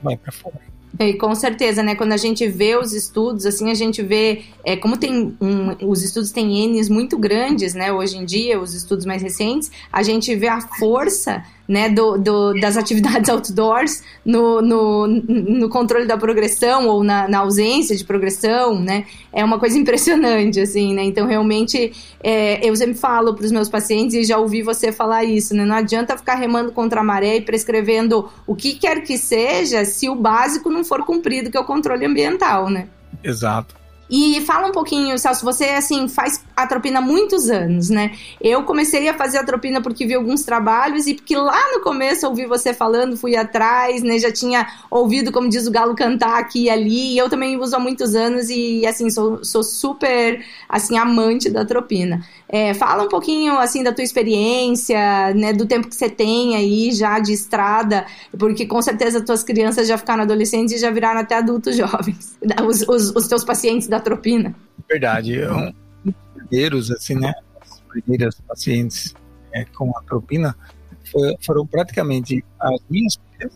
Vai 0.03 0.17
para 0.17 0.31
fora. 0.31 0.74
E 0.99 1.15
com 1.15 1.35
certeza, 1.35 1.83
né? 1.83 1.95
Quando 1.95 2.13
a 2.13 2.17
gente 2.17 2.47
vê 2.47 2.77
os 2.77 2.93
estudos, 2.93 3.47
assim, 3.47 3.71
a 3.71 3.75
gente 3.75 4.03
vê 4.03 4.45
é, 4.65 4.77
como 4.77 4.97
tem 4.97 5.37
um, 5.41 5.89
os 5.89 6.03
estudos 6.03 6.31
têm 6.31 6.69
N's 6.69 6.89
muito 6.89 7.19
grandes, 7.19 7.75
né? 7.75 7.93
Hoje 7.93 8.17
em 8.17 8.25
dia, 8.25 8.61
os 8.61 8.75
estudos 8.75 9.05
mais 9.05 9.21
recentes, 9.21 9.71
a 9.93 10.03
gente 10.03 10.35
vê 10.37 10.49
a 10.49 10.61
força 10.61 11.45
né, 11.69 11.89
do, 11.89 12.19
do, 12.19 12.53
das 12.61 12.77
atividades 12.77 13.29
outdoors 13.31 14.03
no, 14.25 14.61
no, 14.61 15.07
no, 15.07 15.69
controle 15.69 16.07
da 16.07 16.17
progressão 16.17 16.87
ou 16.89 17.03
na, 17.03 17.27
na, 17.27 17.39
ausência 17.39 17.97
de 17.97 18.05
progressão, 18.05 18.81
né, 18.81 19.07
é 19.33 19.45
uma 19.45 19.59
coisa 19.59 19.77
impressionante, 19.79 20.61
assim, 20.61 20.95
né, 20.95 21.05
então 21.05 21.27
realmente 21.27 21.93
é, 22.23 22.67
eu 22.69 22.77
sempre 22.77 22.95
falo 22.95 23.35
para 23.35 23.45
os 23.45 23.53
meus 23.53 23.69
pacientes 23.69 24.15
e 24.15 24.25
já 24.25 24.39
ouvi 24.39 24.63
você 24.63 24.93
falar 24.93 25.25
isso, 25.25 25.55
né, 25.55 25.65
não 25.65 25.77
adianta 25.77 26.17
ficar 26.17 26.35
remando 26.35 26.73
contra 26.73 27.01
a 27.01 27.05
maré 27.05 27.37
e 27.37 27.41
prescrevendo 27.41 28.29
o 28.47 28.55
que 28.55 28.75
quer 28.75 29.03
que 29.03 29.17
seja 29.17 29.85
se 29.85 30.09
o 30.09 30.15
básico 30.15 30.71
não 30.71 30.85
for 30.85 31.05
cumprido, 31.05 31.51
que 31.51 31.57
é 31.57 31.61
o 31.61 31.65
controle 31.65 32.05
ambiental, 32.05 32.69
né. 32.69 32.89
Exato. 33.23 33.84
E 34.09 34.41
fala 34.43 34.69
um 34.69 34.73
pouquinho, 34.73 35.19
Celso, 35.19 35.45
você 35.45 35.65
assim 35.65 36.09
faz 36.09 36.45
atropina 36.55 36.99
há 36.99 37.03
muitos 37.03 37.49
anos, 37.49 37.89
né? 37.89 38.13
Eu 38.41 38.63
comecei 38.65 39.09
a 39.09 39.15
fazer 39.15 39.39
atropina 39.39 39.81
porque 39.81 40.07
vi 40.07 40.15
alguns 40.15 40.43
trabalhos 40.43 41.07
e 41.07 41.15
porque 41.15 41.37
lá 41.37 41.73
no 41.73 41.81
começo 41.81 42.27
ouvi 42.27 42.45
você 42.47 42.75
falando, 42.75 43.17
fui 43.17 43.35
atrás, 43.35 44.03
né? 44.03 44.19
Já 44.19 44.31
tinha 44.31 44.67
ouvido, 44.91 45.33
como 45.33 45.49
diz 45.49 45.67
o 45.67 45.71
Galo, 45.71 45.95
cantar 45.95 46.39
aqui 46.39 46.65
e 46.65 46.71
ali. 46.71 47.15
E 47.15 47.19
eu 47.19 47.31
também 47.31 47.57
uso 47.59 47.75
há 47.75 47.79
muitos 47.79 48.15
anos 48.15 48.51
e 48.51 48.87
assim 48.87 49.09
sou, 49.09 49.43
sou 49.43 49.63
super 49.63 50.45
assim 50.69 50.99
amante 50.99 51.49
da 51.49 51.63
atropina. 51.63 52.23
É, 52.49 52.75
fala 52.75 53.05
um 53.05 53.09
pouquinho 53.09 53.59
assim 53.59 53.83
da 53.83 53.93
tua 53.93 54.05
experiência, 54.05 55.33
né? 55.35 55.53
Do 55.53 55.67
tempo 55.67 55.89
que 55.89 55.95
você 55.95 56.11
tem 56.11 56.55
aí 56.55 56.93
já 56.93 57.19
de 57.19 57.33
estrada, 57.33 58.07
porque 58.39 58.67
com 58.67 58.81
certeza 58.83 59.25
tuas 59.25 59.43
crianças 59.43 59.89
já 59.89 59.97
ficaram 59.97 60.23
adolescentes 60.23 60.75
e 60.75 60.79
já 60.79 60.91
viraram 60.91 61.21
até 61.21 61.37
adultos 61.37 61.75
jovens. 61.77 62.39
Os, 62.67 62.83
os, 62.89 63.17
os 63.17 63.27
teus 63.27 63.45
pacientes 63.45 63.89
da 63.89 63.97
atropina? 63.97 64.55
Verdade. 64.89 65.41
Um 65.47 65.73
dos 66.05 66.15
primeiros, 66.35 66.91
assim, 66.91 67.15
né? 67.15 67.33
As 67.61 67.81
primeiras 67.81 68.41
pacientes 68.41 69.15
é, 69.53 69.65
com 69.65 69.97
atropina 69.97 70.55
foi, 71.11 71.37
foram 71.45 71.67
praticamente 71.67 72.45
as 72.61 72.81
minhas 72.91 73.19
filhas 73.33 73.53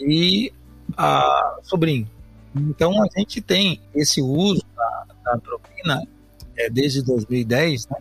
e 0.00 0.52
a 0.96 1.58
sobrinho. 1.62 2.08
Então 2.54 3.02
a 3.02 3.06
gente 3.18 3.40
tem 3.40 3.80
esse 3.94 4.22
uso 4.22 4.62
da, 4.74 5.06
da 5.24 5.34
atropina 5.34 6.02
é, 6.56 6.70
desde 6.70 7.02
2010, 7.02 7.88
né? 7.88 7.96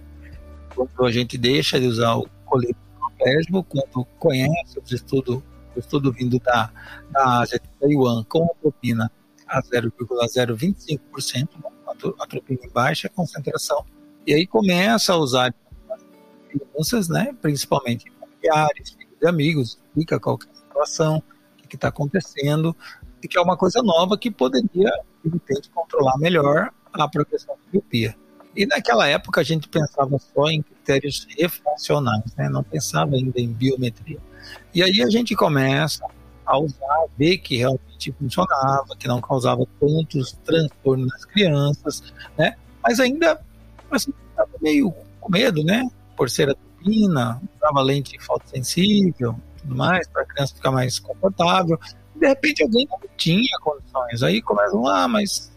Quando 0.74 1.06
a 1.06 1.12
gente 1.12 1.38
deixa 1.38 1.80
de 1.80 1.88
usar 1.88 2.16
o 2.16 2.28
colete 2.46 2.76
estratégico, 2.94 3.64
quando 3.64 4.06
conhece 4.20 4.80
os 4.84 4.92
estudos, 4.92 5.42
o 5.76 5.80
estudo 5.80 6.12
vindo 6.12 6.40
da, 6.40 6.72
da 7.12 7.40
Ásia 7.40 7.60
de 7.60 7.68
Taiwan 7.80 8.24
com 8.26 8.44
atropina 8.46 9.12
a 9.48 9.62
0,025%, 9.62 11.48
atropina 12.20 12.60
em 12.64 12.70
baixa 12.70 13.08
concentração, 13.10 13.86
e 14.26 14.34
aí 14.34 14.48
começa 14.48 15.14
a 15.14 15.18
usar 15.18 15.54
crianças, 16.50 17.10
né, 17.10 17.36
principalmente 17.42 18.06
familiares, 18.20 18.98
de 19.20 19.28
amigos, 19.28 19.80
explica 19.88 20.20
qual 20.20 20.38
a 20.42 20.56
situação, 20.56 21.24
o 21.64 21.68
que 21.68 21.76
está 21.76 21.90
acontecendo, 21.90 22.76
e 23.22 23.28
que 23.28 23.38
é 23.38 23.42
uma 23.42 23.58
coisa 23.58 23.82
nova 23.82 24.18
que 24.18 24.30
poderia, 24.30 24.92
de 25.24 25.30
repente, 25.30 25.70
controlar 25.70 26.18
melhor 26.18 26.72
a 26.94 27.08
progressão 27.08 27.56
da 27.56 27.62
miopia. 27.72 28.16
E 28.56 28.66
naquela 28.66 29.08
época 29.08 29.42
a 29.42 29.44
gente 29.44 29.68
pensava 29.68 30.18
só 30.34 30.48
em 30.48 30.62
critérios 30.62 31.28
refracionais, 31.38 32.34
né? 32.38 32.48
não 32.50 32.64
pensava 32.64 33.16
ainda 33.16 33.40
em 33.40 33.52
biometria. 33.52 34.20
E 34.74 34.82
aí 34.82 35.02
a 35.02 35.10
gente 35.10 35.36
começa 35.36 36.06
a 36.46 36.58
usar, 36.58 37.06
ver 37.18 37.40
que 37.40 37.58
realmente 37.58 38.12
funcionava, 38.14 38.96
que 38.98 39.08
não 39.08 39.20
causava 39.20 39.66
tantos 39.80 40.34
transtornos 40.46 41.08
nas 41.08 41.26
crianças, 41.26 42.14
né? 42.38 42.56
Mas 42.84 43.00
ainda 43.00 43.42
assim, 43.90 44.14
estava 44.30 44.52
meio 44.62 44.94
com 45.20 45.32
medo, 45.32 45.64
né? 45.64 45.90
Por 46.16 46.30
ser 46.30 46.50
atropina, 46.50 47.42
usava 47.58 47.82
lente 47.82 48.18
fotossensível, 48.20 49.36
tudo 49.58 49.76
mais, 49.76 50.08
para 50.08 50.22
a 50.22 50.26
criança 50.26 50.56
ficar 50.56 50.72
mais 50.72 51.00
confortável. 51.00 51.80
De 52.16 52.28
repente 52.28 52.64
alguém 52.64 52.88
não 52.90 53.00
tinha 53.18 53.58
condições. 53.62 54.22
Aí 54.22 54.42
começam, 54.42 54.88
ah, 54.88 55.08
mas 55.08 55.52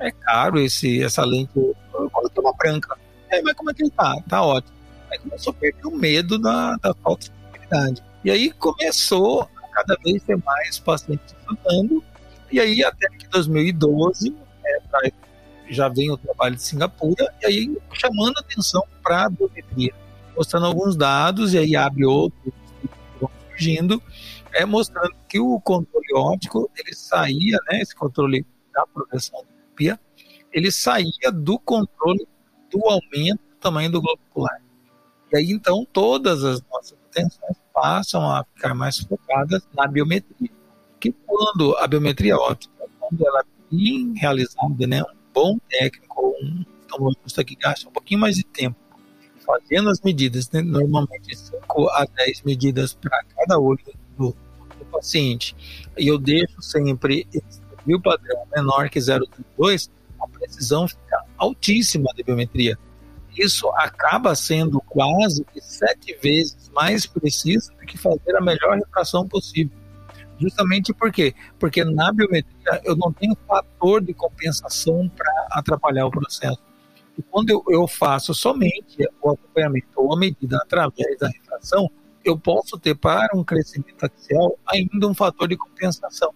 é 0.00 0.10
caro 0.10 0.58
esse, 0.58 1.02
essa 1.02 1.24
lente 1.24 1.50
eu 1.56 1.76
coloquei 2.10 2.42
uma 2.42 2.54
branca. 2.54 2.96
É, 3.28 3.40
mas 3.42 3.54
como 3.54 3.70
é 3.70 3.74
que 3.74 3.82
ele 3.82 3.90
tá? 3.90 4.16
Tá 4.28 4.42
ótimo. 4.42 4.76
Aí 5.10 5.18
começou 5.18 5.52
a 5.52 5.54
perder 5.54 5.86
o 5.86 5.96
medo 5.96 6.38
da, 6.38 6.76
da 6.76 6.94
falta 6.94 7.26
de 7.26 7.32
sensibilidade. 7.32 8.02
E 8.24 8.30
aí 8.30 8.50
começou 8.52 9.48
a 9.62 9.68
cada 9.68 9.96
vez 10.04 10.22
ter 10.22 10.36
mais 10.38 10.78
pacientes 10.78 11.34
estudando. 11.38 12.02
E 12.50 12.58
aí 12.58 12.82
até 12.82 13.08
que 13.10 13.28
2012 13.28 14.34
é, 14.64 15.12
já 15.68 15.88
vem 15.88 16.10
o 16.10 16.16
trabalho 16.16 16.56
de 16.56 16.62
Singapura, 16.62 17.32
e 17.42 17.46
aí 17.46 17.78
chamando 17.92 18.38
atenção 18.38 18.82
para 19.02 19.26
a 19.26 19.30
biometria, 19.30 19.94
mostrando 20.36 20.66
alguns 20.66 20.96
dados, 20.96 21.54
e 21.54 21.58
aí 21.58 21.76
abre 21.76 22.04
outros 22.04 22.52
que 22.80 22.88
vão 23.20 23.30
surgindo, 23.48 24.02
é, 24.52 24.64
mostrando 24.66 25.14
que 25.28 25.38
o 25.38 25.60
controle 25.60 26.12
óptico, 26.12 26.68
ele 26.76 26.92
saía, 26.92 27.56
né, 27.70 27.80
esse 27.80 27.94
controle 27.94 28.44
da 28.74 28.84
progressão 28.84 29.44
miopia, 29.80 29.98
ele 30.52 30.70
saía 30.70 31.32
do 31.32 31.58
controle 31.58 32.26
do 32.70 32.84
aumento 32.86 33.40
do 33.50 33.56
tamanho 33.60 33.90
do 33.90 34.00
globo 34.00 34.20
ocular. 34.30 34.60
E 35.32 35.36
aí, 35.36 35.50
então, 35.50 35.86
todas 35.92 36.44
as 36.44 36.62
nossas 36.70 36.98
atenções 37.10 37.56
passam 37.72 38.22
a 38.22 38.44
ficar 38.54 38.74
mais 38.74 38.98
focadas 38.98 39.66
na 39.74 39.86
biometria. 39.86 40.50
Que 40.98 41.12
quando 41.12 41.76
a 41.78 41.86
biometria 41.86 42.36
óptica, 42.36 42.86
quando 42.98 43.26
ela 43.26 43.40
é 43.40 43.74
bem 43.74 44.12
realizada, 44.16 44.86
né, 44.86 45.02
um 45.02 45.16
bom 45.32 45.58
técnico, 45.68 46.34
um 46.42 46.64
oftalmologista 46.80 47.44
que 47.44 47.54
gasta 47.54 47.88
um 47.88 47.92
pouquinho 47.92 48.20
mais 48.20 48.36
de 48.36 48.44
tempo 48.44 48.76
fazendo 49.46 49.88
as 49.88 50.00
medidas, 50.00 50.50
né, 50.50 50.60
normalmente 50.62 51.36
5 51.36 51.88
a 51.90 52.04
10 52.04 52.42
medidas 52.42 52.94
para 52.94 53.22
cada 53.36 53.58
olho 53.58 53.80
do, 54.16 54.36
do, 54.78 54.84
paciente, 54.92 55.56
e 55.98 56.06
eu 56.06 56.18
deixo 56.18 56.60
sempre 56.60 57.26
esse 57.32 57.60
desvio 57.80 58.00
padrão 58.00 58.42
menor 58.54 58.88
que 58.88 58.98
0,2, 58.98 59.90
a 60.20 60.28
precisão 60.28 60.86
fica 60.86 61.24
altíssima 61.36 62.10
de 62.14 62.22
biometria. 62.22 62.78
Isso 63.36 63.68
acaba 63.70 64.34
sendo 64.34 64.80
quase 64.82 65.44
sete 65.60 66.16
vezes 66.20 66.70
mais 66.74 67.06
preciso 67.06 67.72
do 67.72 67.86
que 67.86 67.96
fazer 67.96 68.36
a 68.36 68.40
melhor 68.40 68.76
refração 68.76 69.26
possível. 69.26 69.76
Justamente 70.38 70.92
por 70.92 71.12
quê? 71.12 71.34
Porque 71.58 71.84
na 71.84 72.12
biometria 72.12 72.80
eu 72.84 72.96
não 72.96 73.12
tenho 73.12 73.36
fator 73.46 74.02
de 74.02 74.14
compensação 74.14 75.08
para 75.08 75.30
atrapalhar 75.50 76.06
o 76.06 76.10
processo. 76.10 76.58
E 77.18 77.22
quando 77.22 77.50
eu, 77.50 77.62
eu 77.68 77.86
faço 77.86 78.32
somente 78.32 79.06
o 79.20 79.30
acompanhamento 79.30 79.88
ou 79.96 80.14
a 80.14 80.18
medida 80.18 80.56
através 80.56 81.18
da 81.18 81.28
refração, 81.28 81.90
eu 82.24 82.38
posso 82.38 82.78
ter 82.78 82.94
para 82.94 83.28
um 83.34 83.44
crescimento 83.44 84.04
axial 84.04 84.58
ainda 84.66 85.06
um 85.06 85.14
fator 85.14 85.48
de 85.48 85.56
compensação, 85.56 86.34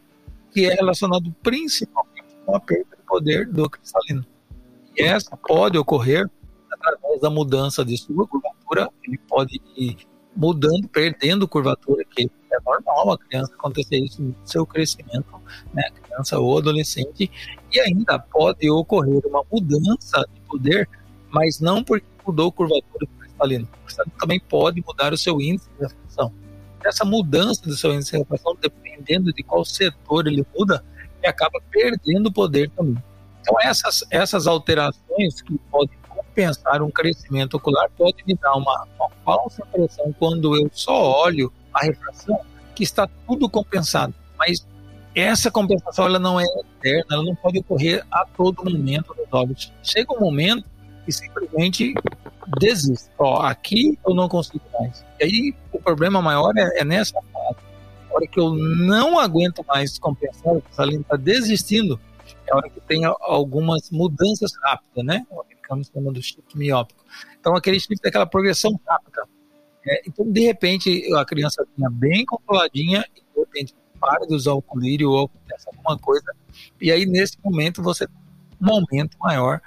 que 0.54 0.64
é 0.64 0.74
relacionado 0.74 1.34
principalmente 1.42 2.36
com 2.46 2.54
a 2.54 2.60
perda 2.60 2.94
poder 3.06 3.46
do 3.46 3.68
cristalino. 3.68 4.24
E 4.96 5.02
essa 5.02 5.36
pode 5.36 5.76
ocorrer 5.76 6.28
através 6.70 7.20
da 7.20 7.30
mudança 7.30 7.84
de 7.84 7.96
sua 7.96 8.26
curvatura, 8.26 8.88
ele 9.04 9.18
pode 9.28 9.60
ir 9.76 9.96
mudando, 10.36 10.88
perdendo 10.88 11.46
curvatura, 11.46 12.04
que 12.04 12.28
é 12.52 12.56
normal 12.64 13.12
a 13.12 13.18
criança 13.18 13.52
acontecer 13.54 13.98
isso 13.98 14.20
no 14.20 14.34
seu 14.44 14.66
crescimento, 14.66 15.26
né, 15.72 15.82
criança 16.02 16.38
ou 16.38 16.58
adolescente, 16.58 17.30
e 17.72 17.80
ainda 17.80 18.18
pode 18.18 18.68
ocorrer 18.68 19.24
uma 19.26 19.44
mudança 19.50 20.26
de 20.34 20.40
poder, 20.40 20.88
mas 21.30 21.60
não 21.60 21.84
porque 21.84 22.06
mudou 22.26 22.50
curvatura 22.50 23.06
do 23.06 23.18
cristalino. 23.18 23.68
O 23.72 23.84
cristalino 23.84 24.16
também 24.18 24.40
pode 24.40 24.82
mudar 24.84 25.12
o 25.12 25.18
seu 25.18 25.40
índice 25.40 25.68
de 25.70 25.82
refração. 25.86 26.32
Essa 26.84 27.04
mudança 27.04 27.62
do 27.62 27.76
seu 27.76 27.94
índice 27.94 28.12
de 28.12 28.18
refração, 28.18 28.56
dependendo 28.60 29.32
de 29.32 29.42
qual 29.42 29.64
setor 29.64 30.26
ele 30.26 30.46
muda, 30.56 30.84
e 31.22 31.26
acaba 31.26 31.60
perdendo 31.70 32.32
poder 32.32 32.70
também. 32.70 33.02
Então, 33.40 33.56
essas, 33.60 34.04
essas 34.10 34.46
alterações 34.46 35.42
que 35.42 35.58
podem 35.70 35.96
compensar 36.08 36.82
um 36.82 36.90
crescimento 36.90 37.54
ocular 37.54 37.90
podem 37.96 38.24
me 38.26 38.34
dar 38.34 38.54
uma, 38.54 38.86
uma 38.98 39.10
falsa 39.24 39.62
impressão 39.66 40.14
quando 40.18 40.56
eu 40.56 40.70
só 40.72 41.22
olho 41.24 41.52
a 41.72 41.84
refração, 41.84 42.38
que 42.74 42.82
está 42.82 43.08
tudo 43.26 43.48
compensado. 43.48 44.14
Mas 44.38 44.66
essa 45.14 45.50
compensação 45.50 46.06
ela 46.06 46.18
não 46.18 46.40
é 46.40 46.44
eterna, 46.44 47.06
ela 47.12 47.22
não 47.22 47.34
pode 47.34 47.58
ocorrer 47.58 48.04
a 48.10 48.26
todo 48.26 48.64
momento 48.64 49.14
nos 49.16 49.32
olhos. 49.32 49.72
Chega 49.82 50.12
um 50.12 50.20
momento 50.20 50.66
que 51.04 51.12
simplesmente 51.12 51.94
desiste. 52.58 53.10
Ó, 53.18 53.42
aqui 53.42 53.98
eu 54.06 54.14
não 54.14 54.28
consigo 54.28 54.64
mais. 54.78 55.04
E 55.20 55.24
aí 55.24 55.54
o 55.72 55.78
problema 55.78 56.20
maior 56.22 56.52
é, 56.56 56.80
é 56.80 56.84
nessa 56.84 57.20
fase 57.32 57.74
hora 58.14 58.26
que 58.26 58.38
eu 58.38 58.54
não 58.54 59.18
aguento 59.18 59.64
mais 59.66 59.98
compensar, 59.98 60.54
essa 60.70 60.84
linha 60.84 61.00
está 61.00 61.16
desistindo, 61.16 62.00
é 62.46 62.52
a 62.52 62.56
hora 62.56 62.70
que 62.70 62.80
tem 62.80 63.04
algumas 63.04 63.90
mudanças 63.90 64.52
rápidas, 64.62 65.04
né? 65.04 65.26
O 65.30 65.40
americano 65.40 65.82
chama 65.84 66.12
do 66.12 66.22
shift 66.22 66.56
miópico. 66.56 67.04
Então, 67.38 67.56
aquele 67.56 67.78
shift 67.80 68.00
é 68.04 68.08
aquela 68.08 68.26
progressão 68.26 68.78
rápida. 68.86 69.24
É, 69.86 70.02
então, 70.06 70.30
de 70.30 70.40
repente, 70.40 71.12
a 71.14 71.24
criança 71.24 71.66
vinha 71.76 71.90
bem 71.90 72.24
controladinha 72.24 73.04
e, 73.14 73.20
de 73.20 73.40
repente, 73.40 73.74
para 74.00 74.26
de 74.26 74.34
usar 74.34 74.52
o 74.52 74.62
colírio 74.62 75.10
ou 75.10 75.26
acontece 75.26 75.66
alguma 75.68 75.98
coisa. 75.98 76.32
E 76.80 76.92
aí, 76.92 77.06
nesse 77.06 77.36
momento, 77.42 77.82
você 77.82 78.06
tem 78.06 78.16
um 78.60 78.70
aumento 78.70 79.18
maior 79.18 79.60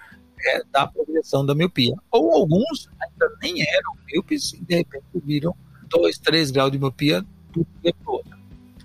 é, 0.45 0.63
da 0.71 0.87
progressão 0.87 1.45
da 1.45 1.55
miopia. 1.55 1.95
Ou 2.11 2.31
alguns 2.31 2.89
ainda 3.01 3.35
nem 3.41 3.61
eram 3.61 3.93
míopes 4.05 4.53
e, 4.53 4.61
de 4.63 4.75
repente, 4.75 5.05
viram 5.23 5.55
2, 5.89 6.17
3 6.19 6.51
graus 6.51 6.71
de 6.71 6.79
miopia 6.79 7.25
do 7.51 7.65
dia. 7.81 7.93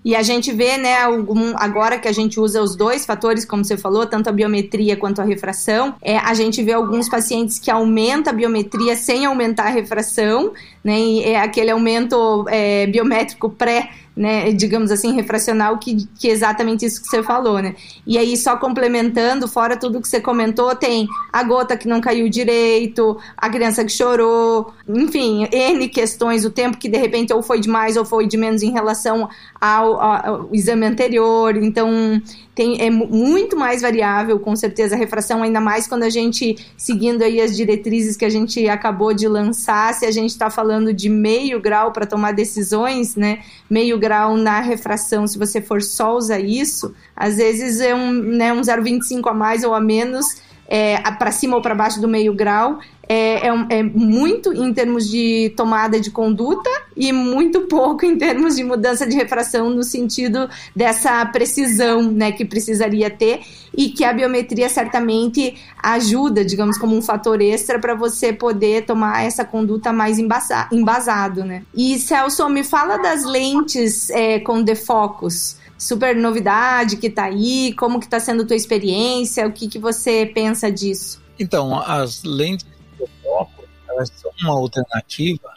E 0.05 0.17
a 0.17 0.23
gente 0.23 0.51
vê, 0.51 0.77
né, 0.77 1.01
algum, 1.01 1.55
agora 1.57 1.97
que 1.97 2.09
a 2.09 2.13
gente 2.13 2.41
usa 2.41 2.61
os 2.61 2.75
dois 2.75 3.07
fatores, 3.07 3.45
como 3.45 3.65
você 3.65 3.77
falou, 3.77 4.05
tanto 4.05 4.29
a 4.29 4.33
biometria 4.33 4.97
quanto 4.97 5.21
a 5.21 5.25
refração, 5.25 5.95
é, 6.03 6.19
a 6.19 6.35
gente 6.35 6.61
vê 6.61 6.73
alguns 6.73 7.09
pacientes 7.09 7.61
que 7.61 7.71
aumenta 7.71 8.31
a 8.31 8.33
biometria 8.33 8.97
sem 8.97 9.25
aumentar 9.25 9.67
a 9.67 9.71
refração, 9.71 10.53
né, 10.83 11.21
é 11.23 11.39
aquele 11.39 11.71
aumento 11.71 12.45
é, 12.49 12.85
biométrico 12.89 13.49
pré 13.49 13.91
né, 14.15 14.53
digamos 14.53 14.91
assim, 14.91 15.13
refracional, 15.13 15.79
que, 15.79 16.07
que 16.19 16.29
é 16.29 16.33
exatamente 16.33 16.85
isso 16.85 17.01
que 17.01 17.09
você 17.09 17.23
falou, 17.23 17.61
né? 17.61 17.75
E 18.07 18.19
aí, 18.19 18.37
só 18.37 18.57
complementando, 18.57 19.49
fora 19.49 19.77
tudo 19.77 20.01
que 20.01 20.09
você 20.09 20.21
comentou, 20.21 20.75
tem 20.77 21.09
a 21.33 21.43
gota 21.43 21.77
que 21.77 21.89
não 21.89 22.01
caiu 22.01 22.29
direito, 22.29 23.19
a 23.37 23.49
criança 23.49 23.85
que 23.85 23.93
chorou, 23.93 24.73
enfim, 24.89 25.49
N 25.51 25.89
questões, 25.89 26.45
o 26.45 26.51
tempo 26.51 26.77
que 26.77 26.89
de 26.89 26.99
repente 26.99 27.33
ou 27.33 27.43
foi 27.43 27.59
de 27.59 27.69
mais 27.69 27.97
ou 27.97 28.05
foi 28.05 28.27
de 28.27 28.37
menos 28.37 28.63
em 28.63 28.71
relação 28.71 29.29
ao, 29.61 30.01
ao, 30.01 30.49
exame 30.53 30.85
anterior. 30.85 31.57
Então, 31.57 32.21
tem, 32.55 32.83
é 32.83 32.91
muito 32.91 33.57
mais 33.57 33.81
variável, 33.81 34.39
com 34.39 34.55
certeza, 34.55 34.95
a 34.95 34.99
refração, 34.99 35.43
ainda 35.43 35.61
mais 35.61 35.87
quando 35.87 36.03
a 36.03 36.11
gente, 36.11 36.57
seguindo 36.77 37.23
aí 37.23 37.41
as 37.41 37.57
diretrizes 37.57 38.15
que 38.15 38.27
a 38.27 38.31
gente 38.31 38.69
acabou 38.69 39.15
de 39.15 39.27
lançar, 39.27 39.95
se 39.95 40.05
a 40.05 40.11
gente 40.11 40.31
está 40.31 40.51
falando 40.51 40.93
de 40.93 41.09
meio 41.09 41.59
grau 41.61 41.93
para 41.93 42.05
tomar 42.05 42.33
decisões, 42.33 43.17
né? 43.17 43.39
Meio 43.71 43.99
grau 44.03 44.37
na 44.37 44.59
refração, 44.59 45.29
se 45.29 45.39
você 45.39 45.63
for 45.63 45.81
só 45.81 46.17
usar 46.17 46.41
isso, 46.41 46.93
às 47.15 47.37
vezes 47.37 47.81
é 47.81 47.95
um, 47.95 48.11
né, 48.13 48.53
um 48.53 48.61
0,25 48.61 49.31
a 49.31 49.33
mais 49.33 49.63
ou 49.63 49.73
a 49.73 49.81
menos 49.81 50.43
é, 50.73 50.97
para 51.19 51.31
cima 51.31 51.55
ou 51.55 51.61
para 51.61 51.75
baixo 51.75 52.01
do 52.01 52.09
meio 52.09 52.33
grau 52.33 52.79
é, 53.07 53.47
é, 53.47 53.67
é, 53.69 53.83
muito 53.83 54.55
em 54.55 54.73
termos 54.73 55.07
de 55.07 55.53
tomada 55.55 56.01
de 56.01 56.11
conduta 56.11 56.71
e 56.97 57.13
muito 57.13 57.63
pouco 57.63 58.07
em 58.07 58.17
termos 58.17 58.57
de 58.57 58.65
mudança 58.65 59.07
de 59.07 59.15
refração 59.15 59.69
no 59.69 59.85
sentido 59.85 60.49
dessa 60.75 61.27
precisão 61.27 62.03
né, 62.11 62.33
que 62.33 62.43
precisaria 62.43 63.11
ter 63.11 63.41
e 63.77 63.91
que 63.91 64.03
a 64.03 64.15
biometria 64.15 64.67
certamente 64.71 65.57
ajuda, 65.83 66.43
digamos, 66.43 66.79
como 66.79 66.97
um 66.97 67.03
fator 67.03 67.43
extra 67.43 67.79
para 67.79 67.95
você 67.95 68.33
poder 68.33 68.87
tomar 68.87 69.27
essa 69.27 69.45
conduta 69.45 69.93
mais 69.93 70.19
embasa 70.19 70.69
embasado. 70.73 71.45
Né? 71.45 71.65
E 71.75 71.99
Celso, 71.99 72.49
me 72.49 72.65
fala 72.65 72.97
das 72.97 73.25
lentes 73.25 74.09
é, 74.09 74.39
com 74.39 74.63
defocus 74.63 75.61
super 75.83 76.15
novidade 76.15 76.97
que 76.97 77.09
está 77.09 77.25
aí, 77.25 77.75
como 77.75 77.99
que 77.99 78.07
está 78.07 78.21
sendo 78.21 78.43
a 78.43 78.47
tua 78.47 78.57
experiência, 78.57 79.47
o 79.47 79.53
que, 79.53 79.69
que 79.69 79.79
você 79.79 80.27
pensa 80.27 80.71
disso? 80.71 81.21
Então, 81.39 81.79
as 81.81 82.23
lentes 82.23 82.67
de 82.99 83.07
foco, 83.23 83.65
elas 83.89 84.11
são 84.17 84.31
uma 84.43 84.53
alternativa 84.53 85.53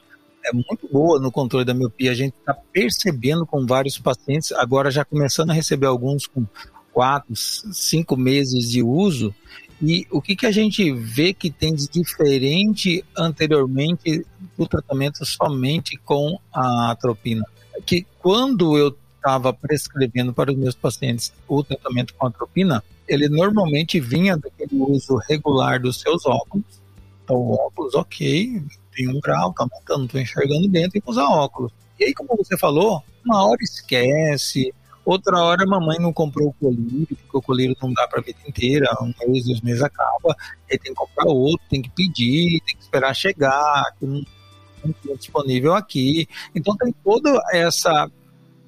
é 0.46 0.54
muito 0.54 0.88
boa 0.92 1.20
no 1.20 1.32
controle 1.32 1.66
da 1.66 1.74
miopia. 1.74 2.12
A 2.12 2.16
gente 2.16 2.36
está 2.38 2.54
percebendo 2.54 3.46
com 3.46 3.66
vários 3.66 3.98
pacientes, 3.98 4.52
agora 4.52 4.92
já 4.92 5.04
começando 5.04 5.50
a 5.50 5.54
receber 5.54 5.88
alguns 5.88 6.28
com 6.28 6.46
quatro, 6.94 7.36
cinco 7.36 8.16
meses 8.16 8.70
de 8.70 8.84
uso. 8.84 9.34
E 9.82 10.08
o 10.10 10.22
que, 10.22 10.36
que 10.36 10.46
a 10.46 10.52
gente 10.52 10.92
vê 10.94 11.34
que 11.34 11.50
tem 11.50 11.74
de 11.74 11.88
diferente 11.90 13.04
anteriormente 13.18 14.26
do 14.58 14.68
tratamento 14.68 15.26
somente 15.26 15.98
com 15.98 16.40
a 16.54 16.92
atropina? 16.92 17.44
É 17.76 17.82
que 17.82 18.06
quando 18.20 18.78
eu 18.78 18.96
estava 19.26 19.52
prescrevendo 19.52 20.32
para 20.32 20.52
os 20.52 20.58
meus 20.58 20.76
pacientes 20.76 21.34
o 21.48 21.64
tratamento 21.64 22.14
com 22.14 22.28
atropina, 22.28 22.84
ele 23.08 23.28
normalmente 23.28 24.00
vinha 24.00 24.38
daquele 24.38 24.80
uso 24.80 25.18
regular 25.28 25.82
dos 25.82 26.00
seus 26.00 26.28
óculos. 26.28 26.80
Então, 27.24 27.36
óculos, 27.36 27.96
ok, 27.96 28.62
tem 28.96 29.10
um 29.10 29.20
grau, 29.20 29.52
tá 29.52 29.64
aumentando, 29.64 30.06
estou 30.06 30.22
enxergando 30.22 30.70
bem, 30.70 30.88
tem 30.88 31.02
que 31.02 31.10
usar 31.10 31.26
óculos. 31.26 31.72
E 32.00 32.06
aí, 32.06 32.14
como 32.14 32.38
você 32.38 32.56
falou, 32.56 33.04
uma 33.26 33.44
hora 33.44 33.58
esquece, 33.62 34.72
outra 35.04 35.42
hora 35.42 35.64
a 35.64 35.68
mamãe 35.68 35.98
não 36.00 36.14
comprou 36.14 36.50
o 36.50 36.54
colírio, 36.54 37.08
porque 37.08 37.38
o 37.38 37.42
colírio 37.42 37.76
não 37.82 37.92
dá 37.94 38.08
para 38.08 38.20
a 38.20 38.24
vida 38.24 38.38
inteira, 38.48 38.88
um 39.02 39.12
mês, 39.28 39.46
dois 39.46 39.62
meses 39.62 39.82
acaba, 39.82 40.36
aí 40.70 40.78
tem 40.78 40.94
que 40.94 41.00
comprar 41.00 41.26
outro, 41.26 41.66
tem 41.68 41.82
que 41.82 41.90
pedir, 41.90 42.62
tem 42.62 42.76
que 42.76 42.84
esperar 42.84 43.16
chegar, 43.16 43.86
que 44.00 44.06
não, 44.06 44.24
não 45.04 45.16
disponível 45.16 45.74
aqui. 45.74 46.28
Então 46.54 46.78
tem 46.78 46.94
toda 47.04 47.42
essa 47.52 48.08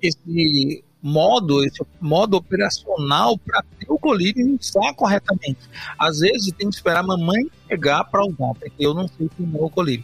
esse 0.01 0.83
modo, 1.01 1.63
esse 1.63 1.79
modo 2.01 2.37
operacional 2.37 3.37
para 3.37 3.63
ter 3.79 3.85
o 3.89 3.99
colírio 3.99 4.57
usar 4.59 4.93
corretamente. 4.93 5.59
Às 5.97 6.19
vezes 6.19 6.51
tem 6.57 6.69
que 6.69 6.75
esperar 6.75 6.99
a 6.99 7.03
mamãe 7.03 7.49
chegar 7.67 8.03
para 8.05 8.25
usar, 8.25 8.53
porque 8.55 8.85
eu 8.85 8.93
não 8.93 9.07
sei 9.07 9.29
como 9.37 9.57
é 9.57 9.61
o 9.61 9.69
colírio. 9.69 10.03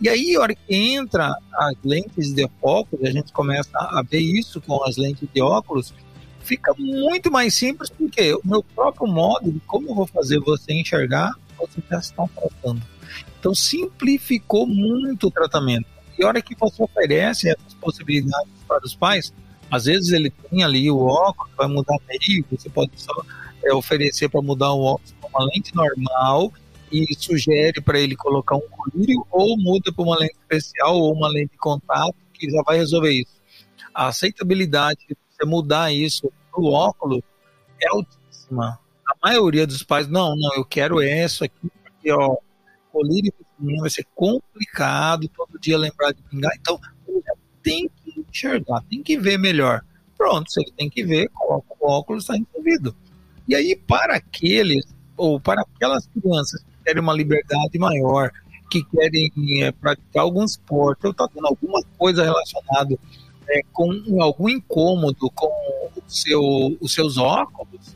E 0.00 0.08
aí, 0.08 0.36
a 0.36 0.40
hora 0.40 0.54
que 0.54 0.74
entra 0.74 1.34
as 1.54 1.74
lentes 1.84 2.32
de 2.32 2.48
óculos, 2.62 3.04
a 3.06 3.10
gente 3.10 3.32
começa 3.32 3.76
a 3.76 4.02
ver 4.08 4.20
isso 4.20 4.60
com 4.60 4.82
as 4.84 4.96
lentes 4.96 5.28
de 5.32 5.42
óculos, 5.42 5.92
fica 6.40 6.74
muito 6.78 7.30
mais 7.30 7.54
simples, 7.54 7.90
porque 7.90 8.34
o 8.34 8.40
meu 8.44 8.62
próprio 8.62 9.06
modo 9.06 9.50
de 9.50 9.60
como 9.60 9.90
eu 9.90 9.94
vou 9.94 10.06
fazer 10.06 10.38
você 10.40 10.72
enxergar, 10.72 11.32
você 11.58 11.82
já 11.90 11.98
está 11.98 12.26
tratando. 12.28 12.82
Então, 13.40 13.54
simplificou 13.54 14.66
muito 14.66 15.28
o 15.28 15.30
tratamento. 15.30 15.86
E 16.18 16.24
a 16.24 16.28
hora 16.28 16.40
que 16.40 16.54
você 16.54 16.82
oferece 16.82 17.48
essas 17.48 17.74
possibilidades 17.74 18.48
para 18.78 18.86
os 18.86 18.94
pais, 18.94 19.32
às 19.70 19.84
vezes 19.84 20.12
ele 20.12 20.30
tem 20.30 20.62
ali 20.62 20.90
o 20.90 20.98
óculos, 20.98 21.52
vai 21.56 21.68
mudar 21.68 21.96
meio, 22.08 22.44
você 22.50 22.68
pode 22.68 22.90
só 22.96 23.12
é, 23.64 23.72
oferecer 23.72 24.28
para 24.28 24.42
mudar 24.42 24.72
o 24.72 24.82
óculos 24.82 25.14
para 25.20 25.30
uma 25.30 25.46
lente 25.46 25.74
normal 25.74 26.52
e 26.92 27.06
sugere 27.16 27.80
para 27.80 27.98
ele 27.98 28.14
colocar 28.14 28.56
um 28.56 28.68
colírio 28.68 29.26
ou 29.30 29.56
muda 29.58 29.92
para 29.92 30.04
uma 30.04 30.18
lente 30.18 30.36
especial 30.40 30.96
ou 30.96 31.12
uma 31.12 31.28
lente 31.28 31.52
de 31.52 31.58
contato 31.58 32.14
que 32.32 32.50
já 32.50 32.62
vai 32.62 32.76
resolver 32.76 33.10
isso. 33.10 33.34
A 33.94 34.08
aceitabilidade 34.08 35.00
de 35.08 35.16
você 35.30 35.44
mudar 35.44 35.92
isso 35.92 36.30
para 36.50 36.60
o 36.60 36.72
óculos 36.72 37.22
é 37.80 37.88
altíssima. 37.88 38.78
A 39.06 39.28
maioria 39.28 39.66
dos 39.66 39.82
pais, 39.82 40.08
não, 40.08 40.36
não, 40.36 40.54
eu 40.54 40.64
quero 40.64 41.00
essa 41.00 41.44
aqui, 41.44 41.70
porque 41.82 42.12
ó, 42.12 42.36
colírio 42.92 43.32
vai 43.80 43.90
ser 43.90 44.06
complicado 44.14 45.28
todo 45.28 45.58
dia 45.58 45.78
lembrar 45.78 46.12
de 46.12 46.22
pingar, 46.22 46.52
então 46.60 46.78
ele 47.08 47.20
já 47.24 47.34
tem 47.62 47.88
que 47.88 48.03
enxergar, 48.20 48.82
tem 48.88 49.02
que 49.02 49.18
ver 49.18 49.38
melhor. 49.38 49.82
Pronto, 50.16 50.50
se 50.50 50.60
ele 50.60 50.72
tem 50.76 50.88
que 50.88 51.04
ver, 51.04 51.28
coloca 51.30 51.66
o 51.80 51.90
óculos, 51.90 52.24
está 52.24 52.34
resolvido. 52.34 52.94
E 53.46 53.54
aí, 53.54 53.76
para 53.76 54.16
aqueles, 54.16 54.84
ou 55.16 55.40
para 55.40 55.62
aquelas 55.62 56.06
crianças 56.06 56.62
que 56.62 56.84
querem 56.84 57.02
uma 57.02 57.12
liberdade 57.12 57.78
maior, 57.78 58.30
que 58.70 58.82
querem 58.84 59.30
é, 59.62 59.72
praticar 59.72 60.22
algum 60.22 60.44
esporte, 60.44 61.04
ou 61.04 61.12
está 61.12 61.28
tendo 61.28 61.46
alguma 61.46 61.82
coisa 61.98 62.24
relacionada 62.24 62.96
é, 63.48 63.60
com 63.72 63.92
algum 64.20 64.48
incômodo 64.48 65.30
com 65.30 65.46
o 65.46 66.02
seu, 66.08 66.42
os 66.80 66.92
seus 66.92 67.18
óculos, 67.18 67.94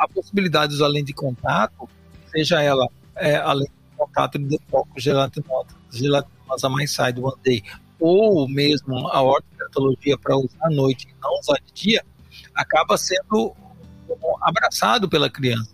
a 0.00 0.06
possibilidade 0.08 0.76
de 0.76 0.82
lente 0.82 1.06
de 1.06 1.14
contato, 1.14 1.88
seja 2.30 2.62
ela 2.62 2.86
é, 3.16 3.36
a 3.36 3.52
lente 3.52 3.70
de 3.70 3.96
contato 3.96 4.38
de 4.38 4.60
foco 4.70 5.00
gelatinosa 5.00 6.68
mais 6.68 6.90
side 6.90 7.20
one 7.20 7.34
day, 7.42 7.62
ou 8.02 8.48
mesmo 8.48 9.08
a 9.08 9.22
ortopedatologia 9.22 10.18
para 10.18 10.36
usar 10.36 10.58
à 10.62 10.70
noite 10.70 11.06
e 11.08 11.14
não 11.22 11.38
usar 11.38 11.56
de 11.64 11.72
dia, 11.72 12.04
acaba 12.52 12.98
sendo 12.98 13.54
abraçado 14.40 15.08
pela 15.08 15.30
criança. 15.30 15.70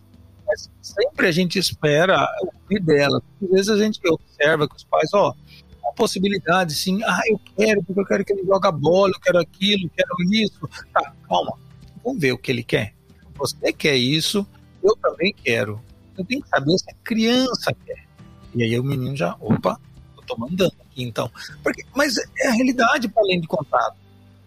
Mas 0.46 0.70
sempre 0.82 1.26
a 1.26 1.32
gente 1.32 1.58
espera 1.58 2.28
ouvir 2.42 2.80
dela. 2.80 3.22
Às 3.42 3.48
vezes 3.48 3.68
a 3.70 3.78
gente 3.78 3.98
observa 4.06 4.68
que 4.68 4.76
os 4.76 4.84
pais, 4.84 5.08
ó, 5.14 5.34
uma 5.82 5.92
possibilidade, 5.94 6.74
sim, 6.74 7.02
ah, 7.02 7.22
eu 7.30 7.40
quero, 7.56 7.82
porque 7.82 8.00
eu 8.00 8.06
quero 8.06 8.24
que 8.26 8.32
ele 8.34 8.44
jogue 8.44 8.72
bola, 8.72 9.10
eu 9.14 9.20
quero 9.20 9.38
aquilo, 9.38 9.84
eu 9.86 9.90
quero 9.96 10.34
isso. 10.34 10.68
Tá, 10.92 11.12
calma, 11.26 11.58
vamos 12.04 12.20
ver 12.20 12.32
o 12.32 12.38
que 12.38 12.52
ele 12.52 12.62
quer. 12.62 12.94
Você 13.36 13.72
quer 13.72 13.96
isso, 13.96 14.46
eu 14.82 14.94
também 14.96 15.32
quero. 15.32 15.80
Eu 16.16 16.24
tenho 16.26 16.42
que 16.42 16.48
saber 16.50 16.76
se 16.76 16.90
a 16.90 16.94
criança 17.02 17.74
quer. 17.86 18.06
E 18.54 18.62
aí 18.62 18.78
o 18.78 18.84
menino 18.84 19.16
já, 19.16 19.34
opa, 19.40 19.80
tô 20.28 20.36
mandando 20.36 20.74
então. 20.96 21.30
Porque, 21.62 21.84
mas 21.96 22.16
é 22.38 22.48
a 22.48 22.52
realidade 22.52 23.08
para 23.08 23.22
a 23.22 23.26
lente 23.26 23.42
de 23.42 23.48
contato. 23.48 23.96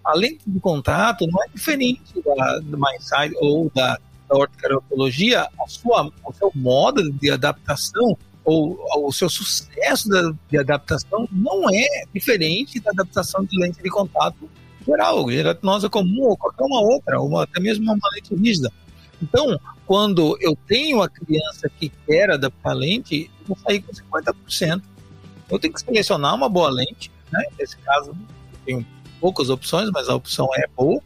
A 0.03 0.15
lente 0.15 0.41
de 0.45 0.59
contato 0.59 1.27
não 1.27 1.43
é 1.43 1.47
diferente 1.53 2.21
da, 2.23 2.59
do 2.59 2.77
MySide 2.77 3.35
ou 3.39 3.71
da, 3.73 3.97
da 4.29 4.35
a 5.59 5.67
sua, 5.67 6.11
o 6.25 6.33
seu 6.33 6.51
modo 6.55 7.11
de 7.11 7.29
adaptação 7.29 8.17
ou, 8.43 8.79
o 9.07 9.11
seu 9.11 9.29
sucesso 9.29 10.09
de, 10.49 10.57
adaptação 10.57 11.27
não 11.31 11.69
é 11.69 12.05
diferente 12.13 12.79
da 12.79 12.91
adaptação 12.91 13.43
de 13.45 13.59
lente 13.59 13.81
de 13.81 13.89
contato 13.89 14.49
geral, 14.85 15.29
gelatinosa 15.29 15.89
comum 15.89 16.23
ou 16.23 16.37
qualquer 16.37 16.63
uma 16.63 16.81
outra, 16.81 17.19
ou 17.19 17.37
até 17.37 17.59
mesmo 17.59 17.83
uma 17.83 18.09
lente 18.15 18.33
rígida. 18.33 18.71
Então, 19.21 19.59
quando 19.85 20.37
eu 20.41 20.57
tenho 20.67 21.01
a 21.01 21.09
criança 21.09 21.69
que 21.69 21.89
quer 22.07 22.31
adaptar 22.31 22.73
lente, 22.73 23.29
eu 23.41 23.47
vou 23.47 23.57
sair 23.57 23.81
com 23.81 23.91
50%. 23.93 24.81
Eu 25.51 25.59
tenho 25.59 25.73
que 25.73 25.81
selecionar 25.81 26.33
uma 26.33 26.47
boa 26.47 26.69
lente, 26.69 27.11
né? 27.31 27.43
Nesse 27.59 27.77
caso, 27.77 28.15
tenho 28.65 28.85
poucas 29.19 29.49
opções, 29.49 29.89
mas 29.91 30.07
a 30.07 30.15
opção 30.15 30.47
é 30.55 30.65
boa, 30.67 31.01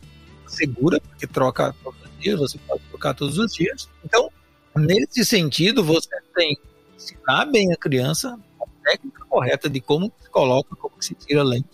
segura, 0.47 1.01
porque 1.01 1.27
troca 1.27 1.75
todos 1.84 1.99
os 2.01 2.19
dias, 2.21 2.39
você 2.39 2.58
pode 2.60 2.81
trocar 2.89 3.13
todos 3.13 3.38
os 3.38 3.53
dias. 3.53 3.89
Então, 4.03 4.31
nesse 4.75 5.25
sentido, 5.25 5.84
você 5.84 6.10
tem 6.36 6.55
que 6.55 6.62
ensinar 6.95 7.45
bem 7.45 7.73
a 7.73 7.75
criança 7.75 8.39
a 8.62 8.65
técnica 8.84 9.25
correta 9.25 9.69
de 9.69 9.81
como 9.81 10.12
se 10.21 10.29
coloca, 10.29 10.75
como 10.75 10.95
se 10.99 11.15
tira 11.15 11.41
a 11.41 11.43
lente. 11.43 11.67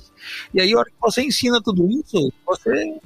E 0.54 0.62
aí, 0.62 0.74
a 0.74 0.80
hora 0.80 0.90
que 0.90 0.96
você 1.00 1.22
ensina 1.22 1.62
tudo 1.62 1.88
isso, 1.90 2.32
você 2.46 3.00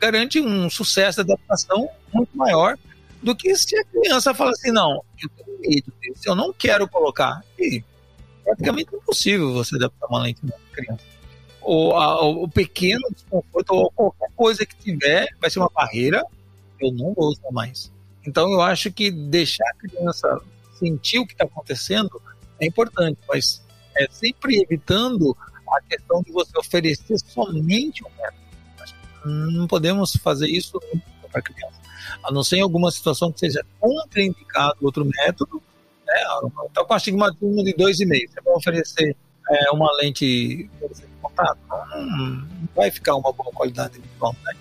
garante 0.00 0.40
um 0.40 0.68
sucesso 0.68 1.24
de 1.24 1.32
adaptação 1.32 1.88
muito 2.12 2.36
maior 2.36 2.76
do 3.22 3.36
que 3.36 3.54
se 3.54 3.76
a 3.76 3.84
criança 3.84 4.34
fala 4.34 4.50
assim, 4.50 4.72
não, 4.72 5.00
eu 5.22 5.28
tenho 5.28 5.60
medo 5.60 5.92
disso, 6.00 6.22
eu 6.26 6.34
não 6.34 6.52
quero 6.52 6.88
colocar. 6.88 7.40
E 7.56 7.84
praticamente 8.44 8.94
impossível 8.94 9.52
você 9.52 9.76
adaptar 9.76 10.06
uma 10.06 10.22
lente 10.22 10.40
numa 10.42 10.54
criança. 10.72 11.04
A, 11.64 12.24
o 12.24 12.48
pequeno 12.48 13.02
desconforto 13.12 13.70
ou 13.74 13.90
qualquer 13.92 14.30
coisa 14.34 14.66
que 14.66 14.76
tiver 14.76 15.28
vai 15.40 15.48
ser 15.48 15.60
uma 15.60 15.70
barreira, 15.72 16.24
eu 16.80 16.92
não 16.92 17.14
vou 17.14 17.28
usar 17.28 17.50
mais. 17.52 17.92
Então 18.26 18.50
eu 18.52 18.60
acho 18.60 18.90
que 18.92 19.10
deixar 19.10 19.64
a 19.68 19.74
criança 19.74 20.40
sentir 20.78 21.18
o 21.18 21.26
que 21.26 21.32
está 21.32 21.44
acontecendo 21.44 22.20
é 22.60 22.66
importante, 22.66 23.18
mas 23.28 23.62
é 23.96 24.06
sempre 24.10 24.60
evitando 24.60 25.36
a 25.68 25.80
questão 25.82 26.22
de 26.22 26.32
você 26.32 26.56
oferecer 26.58 27.18
somente 27.18 28.04
um 28.04 28.08
método. 28.16 28.42
Não 29.52 29.66
podemos 29.66 30.16
fazer 30.16 30.48
isso 30.48 30.80
para 31.30 31.40
a 31.40 31.42
criança. 31.42 31.80
A 32.24 32.32
não 32.32 32.42
ser 32.42 32.56
em 32.56 32.60
alguma 32.60 32.90
situação 32.90 33.32
que 33.32 33.40
seja 33.40 33.64
contraindicado 33.78 34.78
outro 34.82 35.04
método, 35.04 35.62
né? 36.06 36.14
Está 36.66 36.84
com 36.84 36.94
astigmatismo 36.94 37.64
de 37.64 37.74
2,5. 37.74 38.28
Você 38.28 38.40
vai 38.44 38.54
oferecer 38.54 39.16
é, 39.50 39.70
uma 39.70 39.90
lente 40.00 40.24
de 40.26 40.68
contato? 41.20 41.58
Não, 41.68 42.46
vai 42.74 42.90
ficar 42.90 43.16
uma 43.16 43.32
boa 43.32 43.50
qualidade 43.52 44.00
visual, 44.00 44.34
né? 44.44 44.52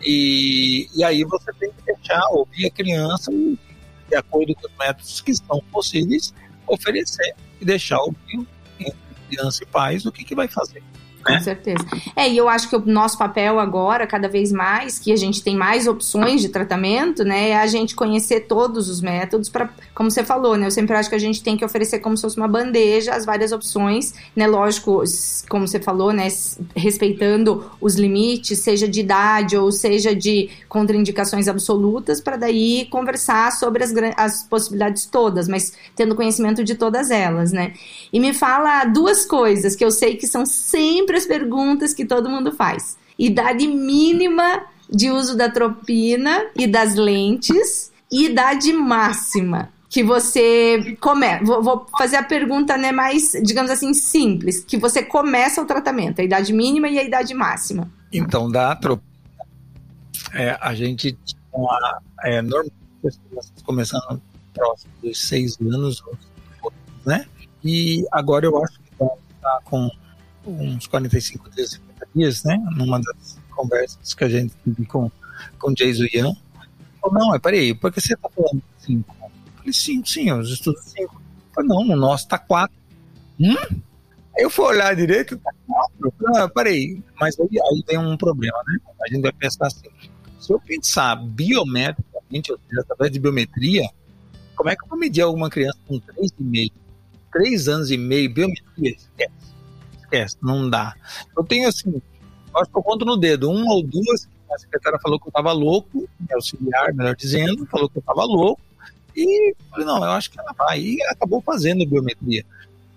E, 0.00 0.88
e 0.94 1.02
aí 1.02 1.24
você 1.24 1.52
tem 1.54 1.70
que 1.70 1.82
deixar 1.84 2.24
ouvir 2.30 2.66
a 2.66 2.70
criança 2.70 3.30
de 3.32 4.16
acordo 4.16 4.54
com 4.54 4.66
os 4.66 4.72
métodos 4.78 5.20
que 5.20 5.34
são 5.34 5.60
possíveis, 5.72 6.32
oferecer 6.66 7.34
e 7.60 7.64
deixar 7.64 7.98
o 7.98 8.12
bio 8.12 8.46
entre 8.78 8.96
criança 9.28 9.62
e 9.62 9.66
pais 9.66 10.06
o 10.06 10.12
que, 10.12 10.24
que 10.24 10.34
vai 10.34 10.48
fazer. 10.48 10.82
Com 11.24 11.32
né? 11.32 11.40
certeza. 11.40 11.84
É, 12.14 12.28
e 12.28 12.36
eu 12.36 12.48
acho 12.48 12.68
que 12.68 12.76
o 12.76 12.82
nosso 12.86 13.18
papel 13.18 13.58
agora, 13.58 14.06
cada 14.06 14.28
vez 14.28 14.52
mais, 14.52 14.98
que 14.98 15.12
a 15.12 15.16
gente 15.16 15.42
tem 15.42 15.56
mais 15.56 15.86
opções 15.86 16.40
de 16.40 16.48
tratamento, 16.48 17.24
né, 17.24 17.50
é 17.50 17.56
a 17.56 17.66
gente 17.66 17.94
conhecer 17.94 18.40
todos 18.40 18.88
os 18.88 19.00
métodos 19.00 19.48
para, 19.48 19.68
como 19.94 20.10
você 20.10 20.24
falou, 20.24 20.56
né, 20.56 20.66
eu 20.66 20.70
sempre 20.70 20.96
acho 20.96 21.08
que 21.08 21.14
a 21.14 21.20
gente 21.20 21.42
tem 21.42 21.56
que 21.56 21.64
oferecer 21.64 21.98
como 21.98 22.16
se 22.16 22.22
fosse 22.22 22.36
uma 22.36 22.48
bandeja 22.48 23.14
as 23.14 23.24
várias 23.24 23.52
opções, 23.52 24.14
né, 24.34 24.46
lógico, 24.46 25.02
como 25.48 25.66
você 25.66 25.80
falou, 25.80 26.12
né, 26.12 26.28
respeitando 26.74 27.70
os 27.80 27.96
limites, 27.96 28.60
seja 28.60 28.88
de 28.88 29.00
idade 29.00 29.56
ou 29.56 29.70
seja 29.72 30.14
de 30.14 30.50
contraindicações 30.68 31.48
absolutas, 31.48 32.20
para 32.20 32.36
daí 32.36 32.86
conversar 32.90 33.52
sobre 33.52 33.82
as, 33.82 33.92
as 34.16 34.42
possibilidades 34.44 35.06
todas, 35.06 35.48
mas 35.48 35.72
tendo 35.96 36.14
conhecimento 36.14 36.62
de 36.62 36.74
todas 36.74 37.10
elas, 37.10 37.52
né. 37.52 37.72
E 38.12 38.20
me 38.20 38.32
fala 38.32 38.84
duas 38.84 39.24
coisas 39.26 39.74
que 39.74 39.84
eu 39.84 39.90
sei 39.90 40.16
que 40.16 40.26
são 40.26 40.46
sempre 40.46 41.07
as 41.16 41.26
perguntas 41.26 41.94
que 41.94 42.04
todo 42.04 42.28
mundo 42.28 42.52
faz. 42.52 42.96
Idade 43.18 43.66
mínima 43.66 44.64
de 44.88 45.10
uso 45.10 45.36
da 45.36 45.50
tropina 45.50 46.46
e 46.56 46.66
das 46.66 46.94
lentes 46.94 47.92
e 48.10 48.26
idade 48.26 48.72
máxima 48.72 49.70
que 49.88 50.02
você 50.02 50.96
começa. 51.00 51.44
Vou, 51.44 51.62
vou, 51.62 51.86
fazer 51.98 52.16
a 52.16 52.22
pergunta 52.22 52.76
né, 52.76 52.92
mais, 52.92 53.32
digamos 53.42 53.70
assim, 53.70 53.94
simples, 53.94 54.62
que 54.62 54.76
você 54.76 55.02
começa 55.02 55.62
o 55.62 55.66
tratamento, 55.66 56.20
a 56.20 56.24
idade 56.24 56.52
mínima 56.52 56.88
e 56.88 56.98
a 56.98 57.02
idade 57.02 57.34
máxima. 57.34 57.90
Então, 58.12 58.50
da 58.50 58.72
atropina, 58.72 59.08
é, 60.34 60.56
a 60.60 60.74
gente 60.74 61.16
tinha, 61.24 62.00
é, 62.24 62.42
normalmente 62.42 62.76
começando 63.64 64.20
próximo 64.54 64.92
dos 65.02 65.18
seis 65.20 65.58
anos, 65.60 66.02
né? 67.06 67.26
E 67.64 68.04
agora 68.12 68.46
eu 68.46 68.62
acho 68.62 68.78
que 68.80 69.04
está 69.34 69.60
com 69.64 69.90
uns 70.50 70.86
45 70.86 71.50
dias, 71.50 71.70
50 71.70 72.08
dias, 72.14 72.44
né? 72.44 72.56
Numa 72.76 73.00
das 73.00 73.38
conversas 73.50 74.14
que 74.14 74.24
a 74.24 74.28
gente 74.28 74.54
teve 74.64 74.86
com, 74.86 75.10
com 75.58 75.72
Jason 75.72 76.06
Young. 76.12 76.36
Falou, 77.00 77.18
não, 77.18 77.34
é, 77.34 77.38
peraí, 77.38 77.74
por 77.74 77.92
que 77.92 78.00
você 78.00 78.14
está 78.14 78.28
falando 78.28 78.62
5? 78.78 79.16
Eu 79.20 79.30
falei, 79.56 79.72
5, 79.72 80.08
sim, 80.08 80.32
os 80.32 80.50
estudos 80.50 80.82
5. 80.84 81.22
Falei, 81.54 81.68
não, 81.68 81.84
no 81.84 81.96
nosso 81.96 82.24
está 82.24 82.38
4. 82.38 82.74
Hum? 83.40 83.54
Aí 84.36 84.44
eu 84.44 84.50
fui 84.50 84.64
olhar 84.66 84.94
direito, 84.94 85.36
tá 85.38 85.52
4. 85.66 86.14
Ah, 86.36 86.48
peraí, 86.48 87.02
mas 87.20 87.38
aí, 87.38 87.48
aí 87.50 87.82
tem 87.84 87.98
um 87.98 88.16
problema, 88.16 88.58
né? 88.66 88.78
A 89.02 89.12
gente 89.12 89.22
vai 89.22 89.32
pensar 89.32 89.66
assim, 89.66 89.88
se 90.38 90.52
eu 90.52 90.60
pensar 90.60 91.16
biometricamente, 91.16 92.52
ou 92.52 92.58
seja, 92.68 92.80
através 92.82 93.12
de 93.12 93.18
biometria, 93.18 93.88
como 94.54 94.70
é 94.70 94.76
que 94.76 94.84
eu 94.84 94.88
vou 94.88 94.98
medir 94.98 95.22
alguma 95.22 95.50
criança 95.50 95.78
com 95.86 96.00
3,5? 96.00 96.72
3 97.32 97.68
anos 97.68 97.90
e 97.90 97.96
meio, 97.96 98.32
biometria, 98.32 98.90
esquece 98.90 99.38
esquece, 100.08 100.36
não 100.42 100.68
dá. 100.68 100.94
Eu 101.36 101.44
tenho 101.44 101.68
assim, 101.68 102.00
acho 102.56 102.70
que 102.70 102.78
eu 102.78 102.82
conto 102.82 103.04
no 103.04 103.16
dedo, 103.16 103.50
uma 103.50 103.74
ou 103.74 103.82
duas, 103.82 104.28
a 104.50 104.58
secretária 104.58 104.98
falou 105.02 105.20
que 105.20 105.26
eu 105.26 105.30
estava 105.30 105.52
louco, 105.52 106.08
minha 106.18 106.36
auxiliar, 106.36 106.92
melhor 106.94 107.14
dizendo, 107.14 107.66
falou 107.66 107.88
que 107.88 107.98
eu 107.98 108.00
estava 108.00 108.24
louco, 108.24 108.60
e 109.14 109.54
falei, 109.70 109.86
não, 109.86 109.96
eu 109.98 110.10
acho 110.12 110.30
que 110.30 110.40
ela 110.40 110.52
vai, 110.56 110.80
e 110.80 111.02
acabou 111.04 111.40
fazendo 111.42 111.86
biometria 111.86 112.44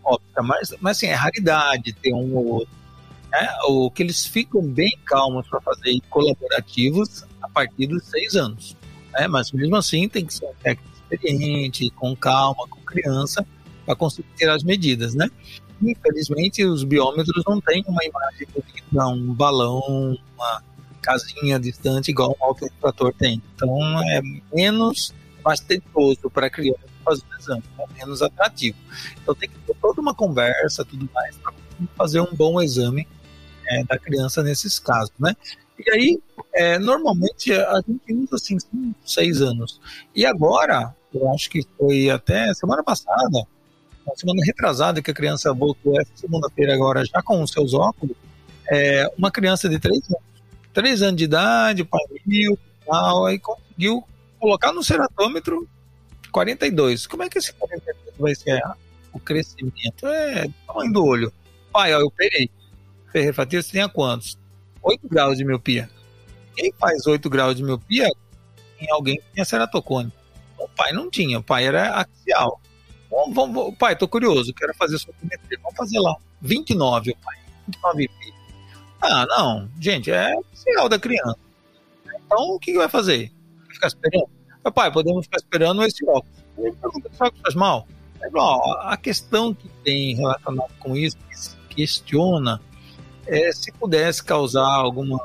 óptica, 0.04 0.42
mas, 0.42 0.74
mas 0.80 0.98
assim, 0.98 1.08
é 1.08 1.14
raridade 1.14 1.94
ter 1.94 2.14
um 2.14 2.36
ou 2.36 2.46
outro. 2.48 2.82
Né? 3.32 3.48
O 3.68 3.90
que 3.90 4.04
eles 4.04 4.26
ficam 4.26 4.62
bem 4.62 4.92
calmos 5.06 5.48
para 5.48 5.62
fazer 5.62 6.00
colaborativos 6.10 7.24
a 7.42 7.48
partir 7.50 7.88
dos 7.88 8.04
seis 8.06 8.36
anos. 8.36 8.76
Né? 9.14 9.28
Mas 9.28 9.52
mesmo 9.52 9.76
assim 9.76 10.10
tem 10.10 10.26
que 10.26 10.34
ser 10.34 10.46
um 10.46 10.54
técnico 10.62 10.92
experiente, 10.96 11.90
com 11.92 12.16
calma, 12.16 12.68
com 12.68 12.80
criança, 12.82 13.46
para 13.86 13.96
conseguir 13.96 14.30
ter 14.38 14.50
as 14.50 14.64
medidas, 14.64 15.14
né? 15.16 15.30
Infelizmente, 15.82 16.64
os 16.66 16.84
biômetros 16.84 17.44
não 17.48 17.60
têm 17.62 17.84
uma 17.88 18.04
imagem 18.04 18.48
bonita, 18.54 19.08
um 19.08 19.34
balão, 19.34 20.18
uma 20.36 20.64
casinha 21.02 21.60
distante, 21.60 22.12
igual 22.12 22.36
um 22.40 22.46
autorretrator 22.46 23.14
tem. 23.14 23.42
Então, 23.56 23.78
é 24.10 24.22
menos 24.54 25.14
fastidoso 25.44 26.30
para 26.30 26.48
a 26.48 26.50
criança 26.50 26.92
fazer 27.04 27.24
o 27.24 27.40
exame, 27.40 27.64
é 27.80 27.94
menos 27.94 28.22
atrativo. 28.22 28.78
Então, 29.22 29.34
tem 29.36 29.50
que 29.50 29.58
ter 29.60 29.76
toda 29.82 30.00
uma 30.00 30.14
conversa, 30.14 30.86
tudo 30.86 31.10
mais, 31.14 31.36
para 31.38 31.54
fazer 31.96 32.22
um 32.22 32.34
bom 32.34 32.62
exame 32.62 33.08
é, 33.68 33.84
da 33.84 33.98
criança 33.98 34.44
nesses 34.44 34.80
casos, 34.80 35.14
né? 35.20 35.36
E 35.80 35.90
aí, 35.90 36.22
é, 36.54 36.78
normalmente, 36.78 37.52
a 37.54 37.82
gente 37.88 38.14
usa 38.14 38.36
assim, 38.36 38.58
seis 39.04 39.42
anos. 39.42 39.82
E 40.16 40.26
agora, 40.26 40.96
eu 41.14 41.28
acho 41.32 41.50
que 41.50 41.66
foi 41.78 42.10
até 42.10 42.54
semana 42.54 42.84
passada, 42.84 43.46
na 44.06 44.16
semana 44.16 44.42
retrasada 44.46 45.02
que 45.02 45.12
a 45.12 45.14
criança 45.14 45.54
voltou 45.54 46.00
essa 46.00 46.12
segunda-feira 46.16 46.74
agora 46.74 47.06
já 47.06 47.22
com 47.22 47.42
os 47.42 47.52
seus 47.52 47.74
óculos, 47.74 48.16
é, 48.70 49.12
uma 49.18 49.32
criança 49.32 49.68
de 49.68 49.80
3 49.80 49.98
anos, 50.10 50.24
3 50.74 51.02
anos 51.02 51.18
de 51.18 51.24
idade, 51.26 51.84
pai 51.84 52.02
mil, 52.26 52.58
tal, 52.86 53.26
aí 53.26 53.40
conseguiu 53.40 54.04
colocar 54.40 54.72
no 54.72 54.84
ceratômetro 54.84 55.68
42. 56.32 57.06
Como 57.08 57.24
é 57.24 57.30
que 57.30 57.38
esse 57.38 57.54
42 57.54 58.16
vai 58.18 58.36
ser 58.36 58.62
o 59.14 59.20
crescimento? 59.20 60.08
É 60.08 60.48
tamanho 60.66 60.94
do 60.94 61.06
olho. 61.06 61.34
Pai, 61.72 61.94
ó, 61.94 62.00
eu 62.00 62.08
operei. 62.08 62.50
Ferrefatia, 63.12 63.62
você 63.62 63.72
tinha 63.72 63.90
quantos? 63.90 64.38
8 64.82 65.08
graus 65.08 65.38
de 65.38 65.46
miopia. 65.46 65.90
Quem 66.56 66.74
faz 66.80 67.06
8 67.06 67.30
graus 67.30 67.56
de 67.56 67.64
miopia 67.64 68.08
em 68.80 68.90
alguém 68.92 69.18
que 69.18 69.34
tinha 69.34 69.46
ceratocone? 69.46 70.12
O 70.58 70.68
pai 70.70 70.92
não 70.92 71.10
tinha, 71.10 71.40
o 71.40 71.44
pai 71.44 71.66
era 71.66 71.96
axial. 71.96 72.62
Vamos, 73.12 73.36
vamos, 73.36 73.76
pai, 73.78 73.94
tô 73.94 74.08
curioso, 74.08 74.54
quero 74.54 74.74
fazer 74.76 74.98
sua 74.98 75.14
biometria. 75.20 75.60
Vamos 75.62 75.78
fazer 75.78 76.00
lá. 76.00 76.16
29, 76.42 77.14
pai. 77.22 77.38
29 77.68 78.10
Ah, 79.02 79.26
não. 79.28 79.70
Gente, 79.78 80.10
é 80.10 80.34
sinal 80.54 80.88
da 80.88 80.98
criança. 80.98 81.38
Então, 82.26 82.56
o 82.56 82.60
que, 82.60 82.74
vai 82.78 82.88
fazer? 82.88 83.30
Vai 83.66 83.76
ficar 83.76 83.88
esperando? 83.88 84.30
Pai, 84.74 84.92
podemos 84.92 85.26
ficar 85.26 85.38
esperando 85.38 85.84
esse 85.84 86.06
óculos. 86.06 86.38
Ele 86.58 86.72
pergunta, 86.72 87.10
óculos 87.20 87.42
faz 87.42 87.56
mal? 87.56 87.86
a 88.82 88.96
questão 88.98 89.54
que 89.54 89.68
tem 89.84 90.16
relacionada 90.16 90.72
com 90.80 90.96
isso, 90.96 91.18
que 91.28 91.38
se 91.38 91.58
questiona, 91.70 92.62
é 93.26 93.52
se 93.52 93.72
pudesse 93.74 94.24
causar 94.24 94.68
alguma 94.68 95.20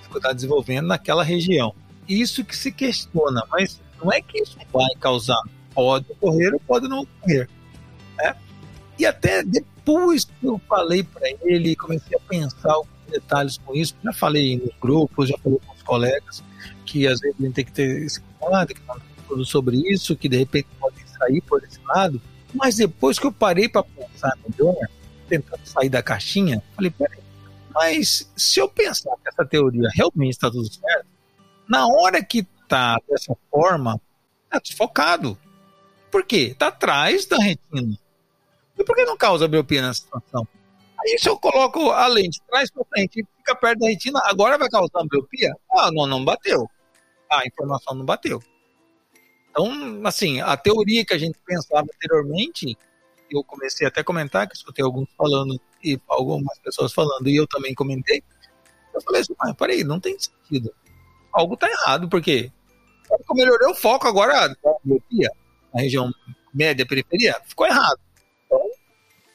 dificuldade 0.00 0.34
desenvolvendo 0.36 0.86
naquela 0.86 1.24
região. 1.24 1.74
Isso 2.06 2.44
que 2.44 2.54
se 2.54 2.70
questiona, 2.70 3.42
mas 3.50 3.80
não 4.02 4.12
é 4.12 4.20
que 4.20 4.38
isso 4.38 4.58
vai 4.70 4.90
causar 5.00 5.40
pode 5.74 6.06
ocorrer 6.12 6.54
ou 6.54 6.60
pode 6.60 6.88
não 6.88 7.00
ocorrer. 7.00 7.48
Né? 8.16 8.36
E 8.98 9.06
até 9.06 9.42
depois 9.42 10.24
que 10.24 10.46
eu 10.46 10.60
falei 10.68 11.02
para 11.02 11.28
ele, 11.42 11.76
comecei 11.76 12.16
a 12.16 12.20
pensar 12.20 12.72
alguns 12.72 12.88
detalhes 13.10 13.58
com 13.58 13.74
isso, 13.74 13.94
já 14.02 14.12
falei 14.12 14.56
nos 14.56 14.74
grupos, 14.80 15.28
já 15.28 15.38
falei 15.38 15.58
com 15.66 15.74
os 15.74 15.82
colegas, 15.82 16.42
que 16.86 17.06
às 17.06 17.20
vezes 17.20 17.36
a 17.38 17.42
gente 17.42 17.54
tem 17.54 17.64
que 17.64 17.72
ter 17.72 18.02
esse 18.02 18.20
cuidado, 18.20 18.74
que 18.74 18.80
não 18.86 18.96
tudo 19.28 19.44
sobre 19.44 19.76
isso, 19.90 20.16
que 20.16 20.28
de 20.28 20.36
repente 20.36 20.68
pode 20.78 20.96
sair 21.08 21.40
por 21.42 21.62
esse 21.64 21.80
lado. 21.84 22.20
Mas 22.52 22.76
depois 22.76 23.18
que 23.18 23.26
eu 23.26 23.32
parei 23.32 23.68
para 23.68 23.82
pensar 23.82 24.32
melhor, 24.48 24.76
tentando 25.28 25.60
sair 25.64 25.88
da 25.88 26.02
caixinha, 26.02 26.62
falei, 26.76 26.90
peraí, 26.90 27.18
mas 27.74 28.30
se 28.36 28.60
eu 28.60 28.68
pensar 28.68 29.10
que 29.16 29.28
essa 29.28 29.44
teoria 29.44 29.88
realmente 29.94 30.32
está 30.32 30.50
tudo 30.50 30.72
certo, 30.72 31.06
na 31.68 31.86
hora 31.86 32.22
que 32.22 32.46
está 32.62 32.98
dessa 33.08 33.36
forma, 33.50 34.00
está 34.44 34.60
desfocado. 34.60 35.36
Por 36.14 36.24
quê? 36.24 36.50
Está 36.52 36.68
atrás 36.68 37.26
da 37.26 37.36
retina. 37.38 37.98
E 38.78 38.84
por 38.84 38.94
que 38.94 39.04
não 39.04 39.16
causa 39.16 39.48
miopia 39.48 39.82
nessa 39.82 40.02
situação? 40.02 40.46
Aí 41.00 41.18
se 41.18 41.28
eu 41.28 41.36
coloco 41.36 41.90
a 41.90 42.06
lente 42.06 42.40
trás 42.48 42.70
para 42.70 42.84
frente 42.84 43.18
e 43.18 43.26
fica 43.38 43.56
perto 43.56 43.80
da 43.80 43.88
retina, 43.88 44.22
agora 44.22 44.56
vai 44.56 44.68
causar 44.68 45.04
miopia? 45.10 45.52
Ah, 45.72 45.90
não, 45.90 46.06
não 46.06 46.24
bateu. 46.24 46.70
Ah, 47.28 47.40
a 47.40 47.46
informação 47.48 47.96
não 47.96 48.04
bateu. 48.04 48.40
Então, 49.50 49.68
assim, 50.04 50.40
a 50.40 50.56
teoria 50.56 51.04
que 51.04 51.14
a 51.14 51.18
gente 51.18 51.36
pensava 51.44 51.84
anteriormente, 51.92 52.78
eu 53.28 53.42
comecei 53.42 53.84
até 53.84 54.02
a 54.02 54.04
comentar, 54.04 54.46
que 54.46 54.54
escutei 54.54 54.84
alguns 54.84 55.08
falando, 55.18 55.60
e 55.82 56.00
algumas 56.06 56.56
pessoas 56.60 56.92
falando, 56.92 57.28
e 57.28 57.34
eu 57.34 57.48
também 57.48 57.74
comentei, 57.74 58.22
eu 58.94 59.00
falei 59.00 59.22
assim, 59.22 59.34
mas 59.36 59.52
peraí, 59.56 59.82
não 59.82 59.98
tem 59.98 60.16
sentido. 60.16 60.72
Algo 61.32 61.54
está 61.54 61.68
errado, 61.68 62.08
porque 62.08 62.52
eu 63.10 63.34
melhorei 63.34 63.68
o 63.68 63.74
foco 63.74 64.06
agora 64.06 64.46
da 64.46 64.76
miopia 64.84 65.28
na 65.74 65.82
região 65.82 66.12
média, 66.52 66.86
periferia, 66.86 67.36
ficou 67.44 67.66
errado. 67.66 67.98
Então, 68.46 68.60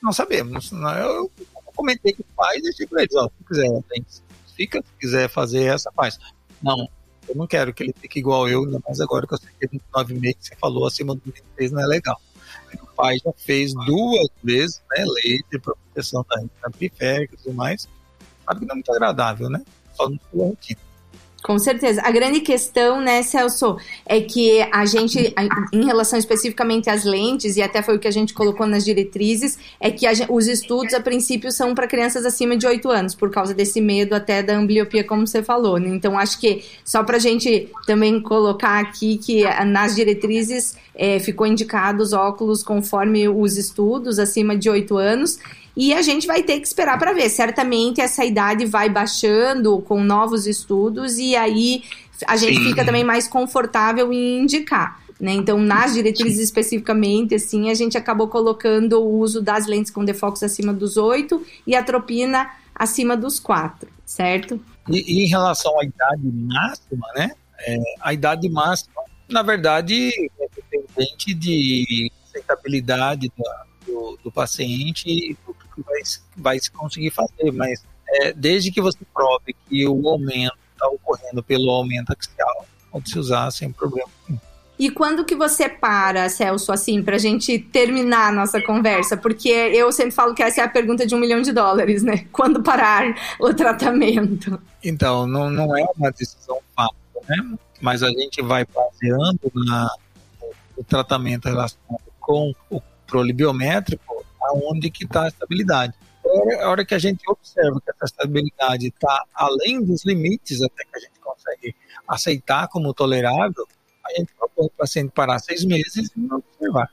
não 0.02 0.14
sabemos. 0.14 0.72
Eu 0.72 1.32
comentei 1.76 2.14
que 2.14 2.24
faz, 2.36 2.62
deixei 2.64 2.88
para 2.88 3.02
eles, 3.04 3.16
ó, 3.16 3.28
se 3.28 3.44
quiser, 3.46 3.68
fica, 4.56 4.80
se 4.82 4.94
quiser 5.00 5.30
fazer 5.30 5.64
essa, 5.66 5.92
faz. 5.92 6.18
Não, 6.62 6.88
eu 7.28 7.36
não 7.36 7.46
quero 7.46 7.74
que 7.74 7.84
ele 7.84 7.94
fique 8.00 8.20
igual 8.20 8.48
eu, 8.48 8.64
ainda 8.64 8.82
mais 8.86 9.00
agora 9.00 9.28
que 9.28 9.34
eu 9.34 9.38
sei 9.38 9.50
que 9.60 9.68
29 9.68 10.14
meses 10.16 10.38
que 10.38 10.48
você 10.48 10.56
falou 10.56 10.88
acima 10.88 11.14
do 11.14 11.22
23 11.26 11.72
não 11.72 11.82
é 11.82 11.88
legal. 11.88 12.20
O 12.82 12.88
pai 12.96 13.18
já 13.24 13.32
fez 13.38 13.74
duas 13.74 14.28
vezes, 14.44 14.82
né, 14.92 15.06
leite 15.06 15.60
para 15.60 15.76
proteção 15.76 16.26
da 16.30 16.36
retina 16.36 16.72
periférica 16.72 17.36
e 17.36 17.38
tudo 17.38 17.54
mais. 17.54 17.88
Sabe 18.46 18.62
que 18.62 18.66
não 18.66 18.74
é 18.74 18.76
muito 18.76 18.92
agradável, 18.92 19.50
né? 19.50 19.62
Só 19.94 20.10
rotina. 20.34 20.89
Com 21.42 21.58
certeza. 21.58 22.02
A 22.04 22.12
grande 22.12 22.42
questão, 22.42 23.00
né, 23.00 23.24
Celso, 23.24 23.78
é 24.06 24.20
que 24.20 24.62
a 24.72 24.86
gente, 24.86 25.34
em 25.72 25.86
relação 25.86 26.20
especificamente 26.20 26.90
às 26.90 27.06
lentes, 27.06 27.56
e 27.56 27.62
até 27.62 27.82
foi 27.82 27.96
o 27.96 28.00
que 28.00 28.08
a 28.08 28.12
gente 28.12 28.34
colocou 28.34 28.68
nas 28.68 28.84
diretrizes, 28.84 29.58
é 29.80 29.90
que 29.90 30.06
os 30.30 30.48
estudos, 30.48 30.94
a 30.94 31.00
princípio, 31.00 31.52
são 31.52 31.74
para 31.74 31.88
crianças 31.88 32.26
acima 32.26 32.58
de 32.58 32.68
8 32.68 32.90
anos, 32.90 33.16
por 33.16 33.30
causa 33.30 33.54
desse 33.54 33.80
medo 33.80 34.14
até 34.14 34.44
da 34.44 34.58
ambliopia, 34.58 35.04
como 35.04 35.26
você 35.26 35.42
falou. 35.42 35.78
Né? 35.78 35.90
Então, 35.90 36.20
acho 36.20 36.40
que 36.40 36.64
só 36.84 37.04
para 37.04 37.16
a 37.16 37.20
gente 37.20 37.70
também 37.88 38.20
colocar 38.22 38.80
aqui 38.80 39.18
que 39.18 39.44
nas 39.66 39.96
diretrizes 39.96 40.76
é, 40.94 41.20
ficou 41.20 41.48
indicados 41.48 42.12
óculos 42.12 42.62
conforme 42.62 43.30
os 43.30 43.58
estudos, 43.58 44.20
acima 44.20 44.58
de 44.58 44.70
8 44.70 44.98
anos, 44.98 45.40
e 45.80 45.94
a 45.94 46.02
gente 46.02 46.28
vai 46.28 46.44
ter 46.44 46.60
que 46.60 46.68
esperar 46.68 47.00
para 47.00 47.14
ver. 47.14 47.30
Certamente 47.30 48.02
essa 48.02 48.26
idade 48.26 48.66
vai 48.66 48.90
baixando 48.90 49.80
com 49.84 50.04
novos 50.04 50.46
estudos 50.46 51.18
e 51.18 51.38
aí 51.38 51.86
a 52.28 52.36
gente 52.36 52.60
fica 52.60 52.84
também 52.84 53.02
mais 53.02 53.30
confortável 53.30 54.12
em 54.12 54.42
indicar. 54.42 55.02
Né? 55.18 55.32
Então, 55.32 55.58
nas 55.58 55.94
diretrizes 55.94 56.40
especificamente, 56.40 57.34
assim, 57.34 57.70
a 57.70 57.74
gente 57.74 57.98
acabou 57.98 58.28
colocando 58.28 59.00
o 59.00 59.20
uso 59.20 59.42
das 59.42 59.68
lentes 59.68 59.90
com 59.90 60.04
defocos 60.04 60.44
acima 60.44 60.74
dos 60.74 60.98
8 60.98 61.46
e 61.66 61.74
a 61.74 61.82
tropina 61.82 62.52
acima 62.76 63.16
dos 63.16 63.40
4, 63.40 63.90
certo? 64.06 64.60
E, 64.90 64.98
e, 64.98 65.24
em 65.24 65.28
relação 65.30 65.80
à 65.80 65.86
idade 65.86 66.24
máxima, 66.24 67.08
né? 67.16 67.32
É, 67.66 67.78
a 68.02 68.14
idade 68.14 68.50
máxima, 68.50 69.02
na 69.30 69.42
verdade, 69.42 70.10
é 70.10 70.48
dependente 70.56 71.34
de 71.34 72.12
aceitabilidade 72.26 73.32
da, 73.38 73.66
do, 73.86 74.20
do 74.26 74.32
paciente 74.32 75.08
e 75.08 75.38
do 75.46 75.59
vai, 75.84 76.02
vai 76.36 76.60
se 76.60 76.72
conseguir 76.72 77.12
fazer, 77.12 77.52
mas 77.52 77.84
é, 78.08 78.34
desde 78.34 78.72
que 78.72 78.82
você 78.82 79.00
prove 79.14 79.56
que 79.68 79.88
o 79.88 80.08
aumento 80.08 80.58
está 80.74 80.88
ocorrendo 80.88 81.44
pelo 81.44 81.70
aumento 81.70 82.12
axial, 82.12 82.66
pode 82.92 83.10
se 83.10 83.20
usar 83.20 83.52
sem 83.52 83.72
problema 83.72 84.10
nenhum. 84.28 84.40
E 84.80 84.90
quando 84.90 85.26
que 85.26 85.36
você 85.36 85.68
para, 85.68 86.30
Celso, 86.30 86.72
assim, 86.72 87.04
para 87.04 87.18
a 87.18 87.20
gente 87.20 87.60
terminar 87.60 88.30
a 88.30 88.32
nossa 88.32 88.62
conversa? 88.62 89.18
Porque 89.18 89.50
eu 89.50 89.92
sempre 89.92 90.12
falo 90.12 90.34
que 90.34 90.42
essa 90.42 90.62
é 90.62 90.64
a 90.64 90.70
pergunta 90.70 91.06
de 91.06 91.14
um 91.14 91.20
milhão 91.20 91.42
de 91.42 91.52
dólares, 91.52 92.02
né? 92.02 92.26
Quando 92.32 92.64
parar 92.64 93.14
o 93.42 93.54
tratamento? 93.54 94.58
Então, 94.82 95.28
não, 95.28 95.50
não 95.50 95.78
é 95.78 95.86
uma 95.98 96.10
decisão 96.12 96.60
fácil, 96.74 96.96
né? 97.28 97.58
Mas 97.82 98.04
a 98.04 98.10
gente 98.10 98.42
vai 98.42 98.66
baseando 98.66 99.52
na, 99.54 99.90
no 100.78 100.84
tratamento 100.86 101.50
relacionado 101.50 102.02
com 102.22 102.54
o 102.70 102.80
controle 102.80 103.34
biométrico, 103.34 104.19
aonde 104.50 104.90
que 104.90 105.06
está 105.06 105.24
a 105.24 105.28
estabilidade. 105.28 105.94
A 106.62 106.70
hora 106.70 106.86
que 106.86 106.94
a 106.94 107.00
gente 107.00 107.22
observa 107.28 107.82
que 107.82 107.90
essa 107.90 108.06
estabilidade 108.06 108.88
está 108.88 109.24
além 109.34 109.84
dos 109.84 110.06
limites 110.06 110.62
até 110.62 110.84
que 110.84 110.98
a 110.98 111.00
gente 111.00 111.20
consegue 111.20 111.76
aceitar 112.08 112.68
como 112.68 112.94
tolerável, 112.94 113.66
a 114.06 114.20
gente 114.20 114.34
propõe 114.34 114.66
o 114.66 114.72
paciente 114.72 115.12
parar 115.12 115.40
seis 115.40 115.64
meses 115.64 116.12
e 116.16 116.34
observar, 116.34 116.90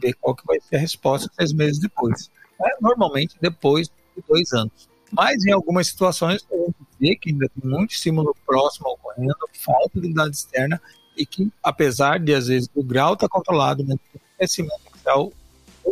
ver 0.00 0.14
qual 0.14 0.34
que 0.34 0.46
vai 0.46 0.60
ser 0.60 0.76
a 0.76 0.80
resposta 0.80 1.30
seis 1.34 1.52
meses 1.52 1.78
depois. 1.78 2.30
É, 2.64 2.76
normalmente 2.80 3.36
depois 3.40 3.88
de 3.88 4.22
dois 4.28 4.52
anos. 4.52 4.88
Mas 5.10 5.44
em 5.46 5.52
algumas 5.52 5.88
situações 5.88 6.46
a 6.50 6.56
gente 6.56 6.76
vê 7.00 7.16
que 7.16 7.30
ainda 7.30 7.48
tem 7.48 7.70
muito 7.70 7.92
estímulo 7.92 8.34
próximo 8.46 8.88
ocorrendo, 8.90 9.34
falta 9.52 10.00
de 10.00 10.08
idade 10.08 10.36
externa 10.36 10.80
e 11.16 11.26
que, 11.26 11.50
apesar 11.62 12.20
de 12.20 12.34
às 12.34 12.46
vezes 12.46 12.70
o 12.74 12.82
grau 12.82 13.14
estar 13.14 13.28
tá 13.28 13.32
controlado, 13.32 13.82
o 13.82 14.20
crescimento 14.36 14.80
axial 14.94 15.32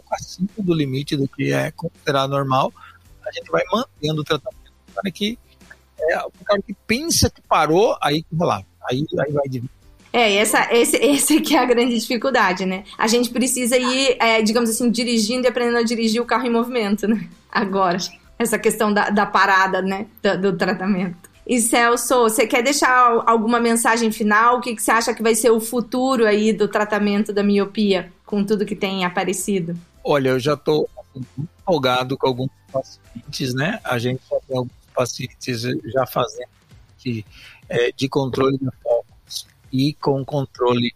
pouco 0.06 0.14
acima 0.14 0.48
do 0.58 0.74
limite 0.74 1.16
do 1.16 1.26
que 1.26 1.52
é 1.52 1.70
considerado 1.72 2.30
normal, 2.30 2.72
a 3.26 3.32
gente 3.32 3.50
vai 3.50 3.62
mantendo 3.72 4.20
o 4.20 4.24
tratamento. 4.24 4.72
Para 4.94 5.10
que 5.10 5.38
é, 6.00 6.18
o 6.20 6.30
cara 6.44 6.62
que 6.62 6.74
pensa 6.86 7.28
que 7.28 7.42
parou, 7.42 7.96
aí 8.00 8.22
que 8.22 8.36
lá, 8.38 8.62
aí, 8.88 9.04
aí 9.20 9.32
vai 9.32 9.48
dividir. 9.48 9.70
É, 10.12 10.36
essa, 10.36 10.72
esse, 10.72 10.96
esse 10.96 11.40
que 11.40 11.54
é 11.54 11.58
a 11.58 11.66
grande 11.66 11.98
dificuldade, 11.98 12.64
né? 12.64 12.84
A 12.96 13.06
gente 13.06 13.28
precisa 13.28 13.76
ir, 13.76 14.16
é, 14.18 14.40
digamos 14.40 14.70
assim, 14.70 14.90
dirigindo 14.90 15.46
e 15.46 15.48
aprendendo 15.48 15.78
a 15.78 15.82
dirigir 15.82 16.22
o 16.22 16.24
carro 16.24 16.46
em 16.46 16.50
movimento, 16.50 17.06
né? 17.06 17.28
Agora, 17.50 17.98
essa 18.38 18.58
questão 18.58 18.94
da, 18.94 19.10
da 19.10 19.26
parada, 19.26 19.82
né? 19.82 20.06
Do, 20.22 20.52
do 20.52 20.56
tratamento. 20.56 21.28
E 21.46 21.60
Celso, 21.60 22.22
você 22.22 22.46
quer 22.46 22.62
deixar 22.62 23.22
alguma 23.26 23.60
mensagem 23.60 24.10
final? 24.10 24.56
O 24.56 24.60
que, 24.60 24.74
que 24.74 24.82
você 24.82 24.90
acha 24.90 25.14
que 25.14 25.22
vai 25.22 25.34
ser 25.34 25.50
o 25.50 25.60
futuro 25.60 26.26
aí 26.26 26.52
do 26.52 26.66
tratamento 26.66 27.32
da 27.32 27.42
miopia? 27.42 28.10
com 28.26 28.44
tudo 28.44 28.66
que 28.66 28.74
tem 28.74 29.04
aparecido? 29.04 29.78
Olha, 30.08 30.28
eu 30.28 30.38
já 30.38 30.54
estou 30.54 30.88
empolgado 31.36 32.16
com 32.16 32.28
alguns 32.28 32.50
pacientes, 32.72 33.52
né? 33.54 33.80
A 33.82 33.98
gente 33.98 34.22
já 34.30 34.38
tem 34.46 34.56
alguns 34.56 34.72
pacientes 34.94 35.62
já 35.62 36.06
fazendo 36.06 36.48
de, 36.96 37.26
é, 37.68 37.90
de 37.90 38.08
controle 38.08 38.56
de 38.56 38.68
focos 38.80 39.48
e 39.72 39.94
com 39.94 40.24
controle 40.24 40.94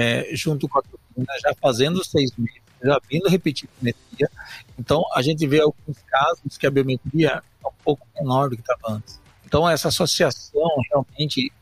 é, 0.00 0.34
junto 0.34 0.68
com 0.68 0.80
a 0.80 0.82
turbina, 0.82 1.32
já 1.40 1.54
fazendo 1.62 2.04
seis 2.04 2.32
meses, 2.36 2.60
já 2.82 3.00
vindo 3.08 3.28
repetir 3.28 3.68
biometria. 3.80 4.28
Então, 4.76 5.04
a 5.14 5.22
gente 5.22 5.46
vê 5.46 5.60
alguns 5.60 5.98
casos 6.08 6.58
que 6.58 6.66
a 6.66 6.72
biometria 6.72 7.40
é 7.64 7.68
um 7.68 7.72
pouco 7.84 8.04
menor 8.16 8.50
do 8.50 8.56
que 8.56 8.62
estava 8.62 8.96
antes. 8.96 9.20
Então, 9.46 9.70
essa 9.70 9.86
associação 9.86 10.68
realmente 10.90 11.52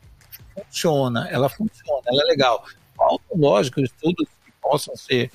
funciona, 0.55 1.27
ela 1.29 1.49
funciona, 1.49 2.01
ela 2.07 2.23
é 2.23 2.25
legal. 2.25 2.65
Faltam, 2.97 3.37
lógico, 3.37 3.79
estudos 3.79 4.27
possam 4.59 4.95
ser 4.95 5.29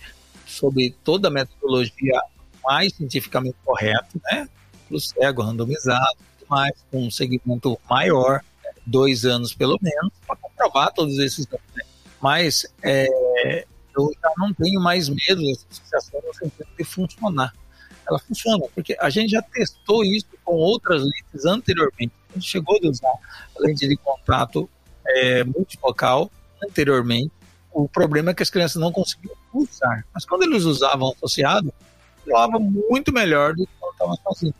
sobre 0.49 0.95
toda 1.05 1.29
a 1.29 1.31
metodologia 1.31 2.21
mais 2.65 2.95
cientificamente 2.95 3.57
correta, 3.65 4.09
né? 4.25 4.49
Para 4.89 4.97
o 4.97 5.01
cego, 5.01 5.43
randomizado, 5.43 6.17
mais, 6.49 6.73
com 6.91 7.07
um 7.07 7.11
segmento 7.11 7.79
maior, 7.89 8.43
dois 8.87 9.25
anos 9.25 9.55
pelo 9.55 9.79
menos, 9.81 10.13
para 10.27 10.37
comprovar 10.37 10.93
todos 10.93 11.19
esses 11.19 11.45
dados. 11.47 11.67
Né? 11.77 11.85
Mas 12.21 12.67
é, 12.83 13.67
eu 13.97 14.11
já 14.21 14.33
não 14.39 14.53
tenho 14.55 14.81
mais 14.81 15.09
medo 15.09 15.43
dessa 15.43 15.67
associação 15.71 16.21
no 16.27 16.35
sentido 16.35 16.69
de 16.77 16.85
funcionar. 16.85 17.53
Ela 18.09 18.19
funciona, 18.19 18.65
porque 18.75 18.97
a 18.99 19.11
gente 19.11 19.31
já 19.31 19.43
testou 19.43 20.03
isso 20.03 20.27
com 20.43 20.55
outras 20.55 21.03
lentes 21.03 21.45
anteriormente. 21.45 22.13
A 22.31 22.35
gente 22.35 22.49
chegou 22.49 22.79
a 22.83 22.89
usar 22.89 23.15
lente 23.61 23.87
de 23.87 23.97
contato 23.99 24.69
é, 25.07 25.45
multifocal 25.45 26.31
anteriormente 26.65 27.31
o 27.72 27.88
problema 27.88 28.31
é 28.31 28.35
que 28.35 28.42
as 28.42 28.50
crianças 28.50 28.81
não 28.81 28.92
conseguiam 28.92 29.35
usar. 29.52 30.04
Mas 30.12 30.24
quando 30.24 30.42
eles 30.44 30.64
usavam 30.64 31.12
associado, 31.16 31.72
falava 32.26 32.59
muito 32.59 33.12
melhor 33.12 33.54
do 33.54 33.66
que 33.66 33.72
quando 33.78 33.92
estavam 33.92 34.16
sozinhos. 34.16 34.57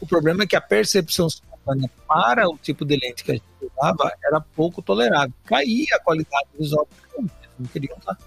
O 0.00 0.06
problema 0.06 0.44
é 0.44 0.46
que 0.46 0.56
a 0.56 0.60
percepção 0.60 1.28
simultânea 1.28 1.90
para 2.06 2.48
o 2.48 2.58
tipo 2.58 2.84
de 2.84 2.96
lente 2.96 3.24
que 3.24 3.32
a 3.32 3.34
gente 3.34 3.44
usava 3.60 4.12
era 4.24 4.40
pouco 4.40 4.82
tolerável. 4.82 5.32
Caía 5.44 5.86
a 5.94 6.00
qualidade 6.00 6.46
que 6.52 6.58
eles 6.58 6.70
não 6.72 7.66
queriam 7.72 7.96
usar. 7.98 8.18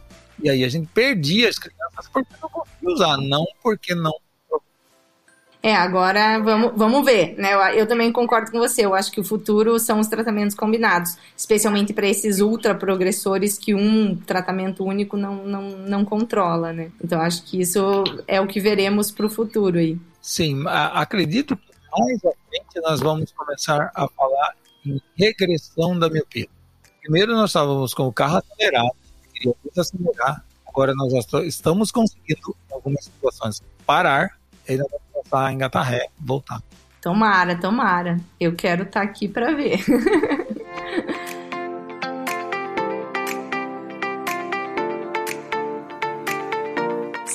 E 0.41 0.49
aí 0.49 0.63
a 0.63 0.69
gente 0.69 0.87
perdia 0.87 1.49
as 1.49 1.57
crianças 1.57 2.07
porque 2.11 2.33
não 2.41 2.49
conseguia 2.49 2.89
usar, 2.89 3.17
não 3.17 3.45
porque 3.61 3.95
não 3.95 4.13
é, 5.67 5.75
agora 5.75 6.39
vamos, 6.39 6.71
vamos 6.77 7.03
ver, 7.03 7.35
né? 7.37 7.53
Eu, 7.53 7.59
eu, 7.79 7.87
também 7.87 8.09
concordo 8.09 8.49
com 8.49 8.57
você. 8.57 8.85
Eu 8.85 8.95
acho 8.95 9.11
que 9.11 9.19
o 9.19 9.23
futuro 9.23 9.77
são 9.79 9.99
os 9.99 10.07
tratamentos 10.07 10.55
combinados, 10.55 11.17
especialmente 11.35 11.91
para 11.91 12.07
esses 12.07 12.39
ultra 12.39 12.73
progressores 12.73 13.57
que 13.57 13.75
um 13.75 14.15
tratamento 14.15 14.85
único 14.85 15.17
não, 15.17 15.43
não, 15.45 15.61
não 15.69 16.05
controla, 16.05 16.71
né? 16.71 16.89
Então 17.03 17.19
acho 17.19 17.43
que 17.43 17.59
isso 17.59 17.81
é 18.25 18.39
o 18.39 18.47
que 18.47 18.61
veremos 18.61 19.11
para 19.11 19.25
o 19.25 19.29
futuro 19.29 19.77
aí. 19.77 19.99
Sim, 20.21 20.63
acredito 20.65 21.57
que 21.57 21.73
mais 21.91 22.23
à 22.23 22.31
frente 22.47 22.81
nós 22.81 23.01
vamos 23.01 23.33
começar 23.33 23.91
a 23.93 24.07
falar 24.07 24.55
em 24.85 25.01
regressão 25.17 25.99
da 25.99 26.09
miopia. 26.09 26.47
Primeiro 27.01 27.33
nós 27.33 27.49
estávamos 27.49 27.93
com 27.93 28.03
o 28.03 28.13
carro 28.13 28.37
acelerado, 28.37 28.95
acelerar. 29.77 30.45
Agora 30.65 30.93
nós 30.95 31.11
já 31.11 31.43
estamos 31.43 31.91
conseguindo, 31.91 32.55
em 32.69 32.73
algumas 32.73 33.03
situações, 33.03 33.61
parar. 33.85 34.37
A 35.31 35.51
engatar 35.51 35.83
ré, 35.83 36.07
voltar. 36.19 36.61
Tomara, 37.01 37.55
tomara. 37.55 38.19
Eu 38.39 38.55
quero 38.55 38.83
estar 38.83 39.01
tá 39.01 39.05
aqui 39.05 39.27
para 39.27 39.53
ver. 39.53 39.79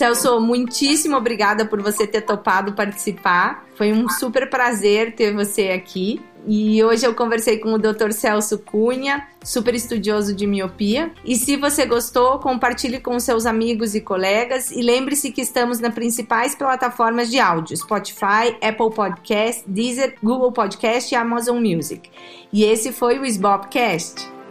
Celso, 0.03 0.41
muitíssimo 0.41 1.17
obrigada 1.17 1.65
por 1.65 1.81
você 1.81 2.07
ter 2.09 2.23
topado 2.23 2.73
participar. 2.73 3.65
Foi 3.77 3.93
um 3.93 4.09
super 4.09 4.51
prazer 4.51 5.15
ter 5.15 5.33
você 5.33 5.69
aqui. 5.69 6.21
E 6.47 6.83
hoje 6.83 7.07
eu 7.07 7.15
conversei 7.15 7.59
com 7.59 7.73
o 7.73 7.79
Dr. 7.79 8.11
Celso 8.11 8.59
Cunha, 8.59 9.29
super 9.45 9.75
estudioso 9.75 10.35
de 10.35 10.47
miopia. 10.47 11.13
E 11.25 11.37
se 11.37 11.57
você 11.57 11.87
gostou, 11.87 12.39
compartilhe 12.41 13.01
com 13.01 13.19
seus 13.21 13.47
amigos 13.47 13.95
e 13.95 14.01
colegas. 14.01 14.71
E 14.71 14.83
lembre-se 14.83 15.31
que 15.31 15.41
estamos 15.41 15.79
nas 15.79 15.95
principais 15.95 16.55
plataformas 16.55 17.31
de 17.31 17.39
áudio: 17.39 17.77
Spotify, 17.77 18.57
Apple 18.61 18.93
Podcast, 18.95 19.63
Deezer, 19.67 20.17
Google 20.23 20.53
Podcast 20.53 21.15
e 21.15 21.17
Amazon 21.17 21.61
Music. 21.61 22.11
E 22.53 22.65
esse 22.65 22.93
foi 22.93 23.19
o 23.19 23.25
Sbopcast. 23.25 24.42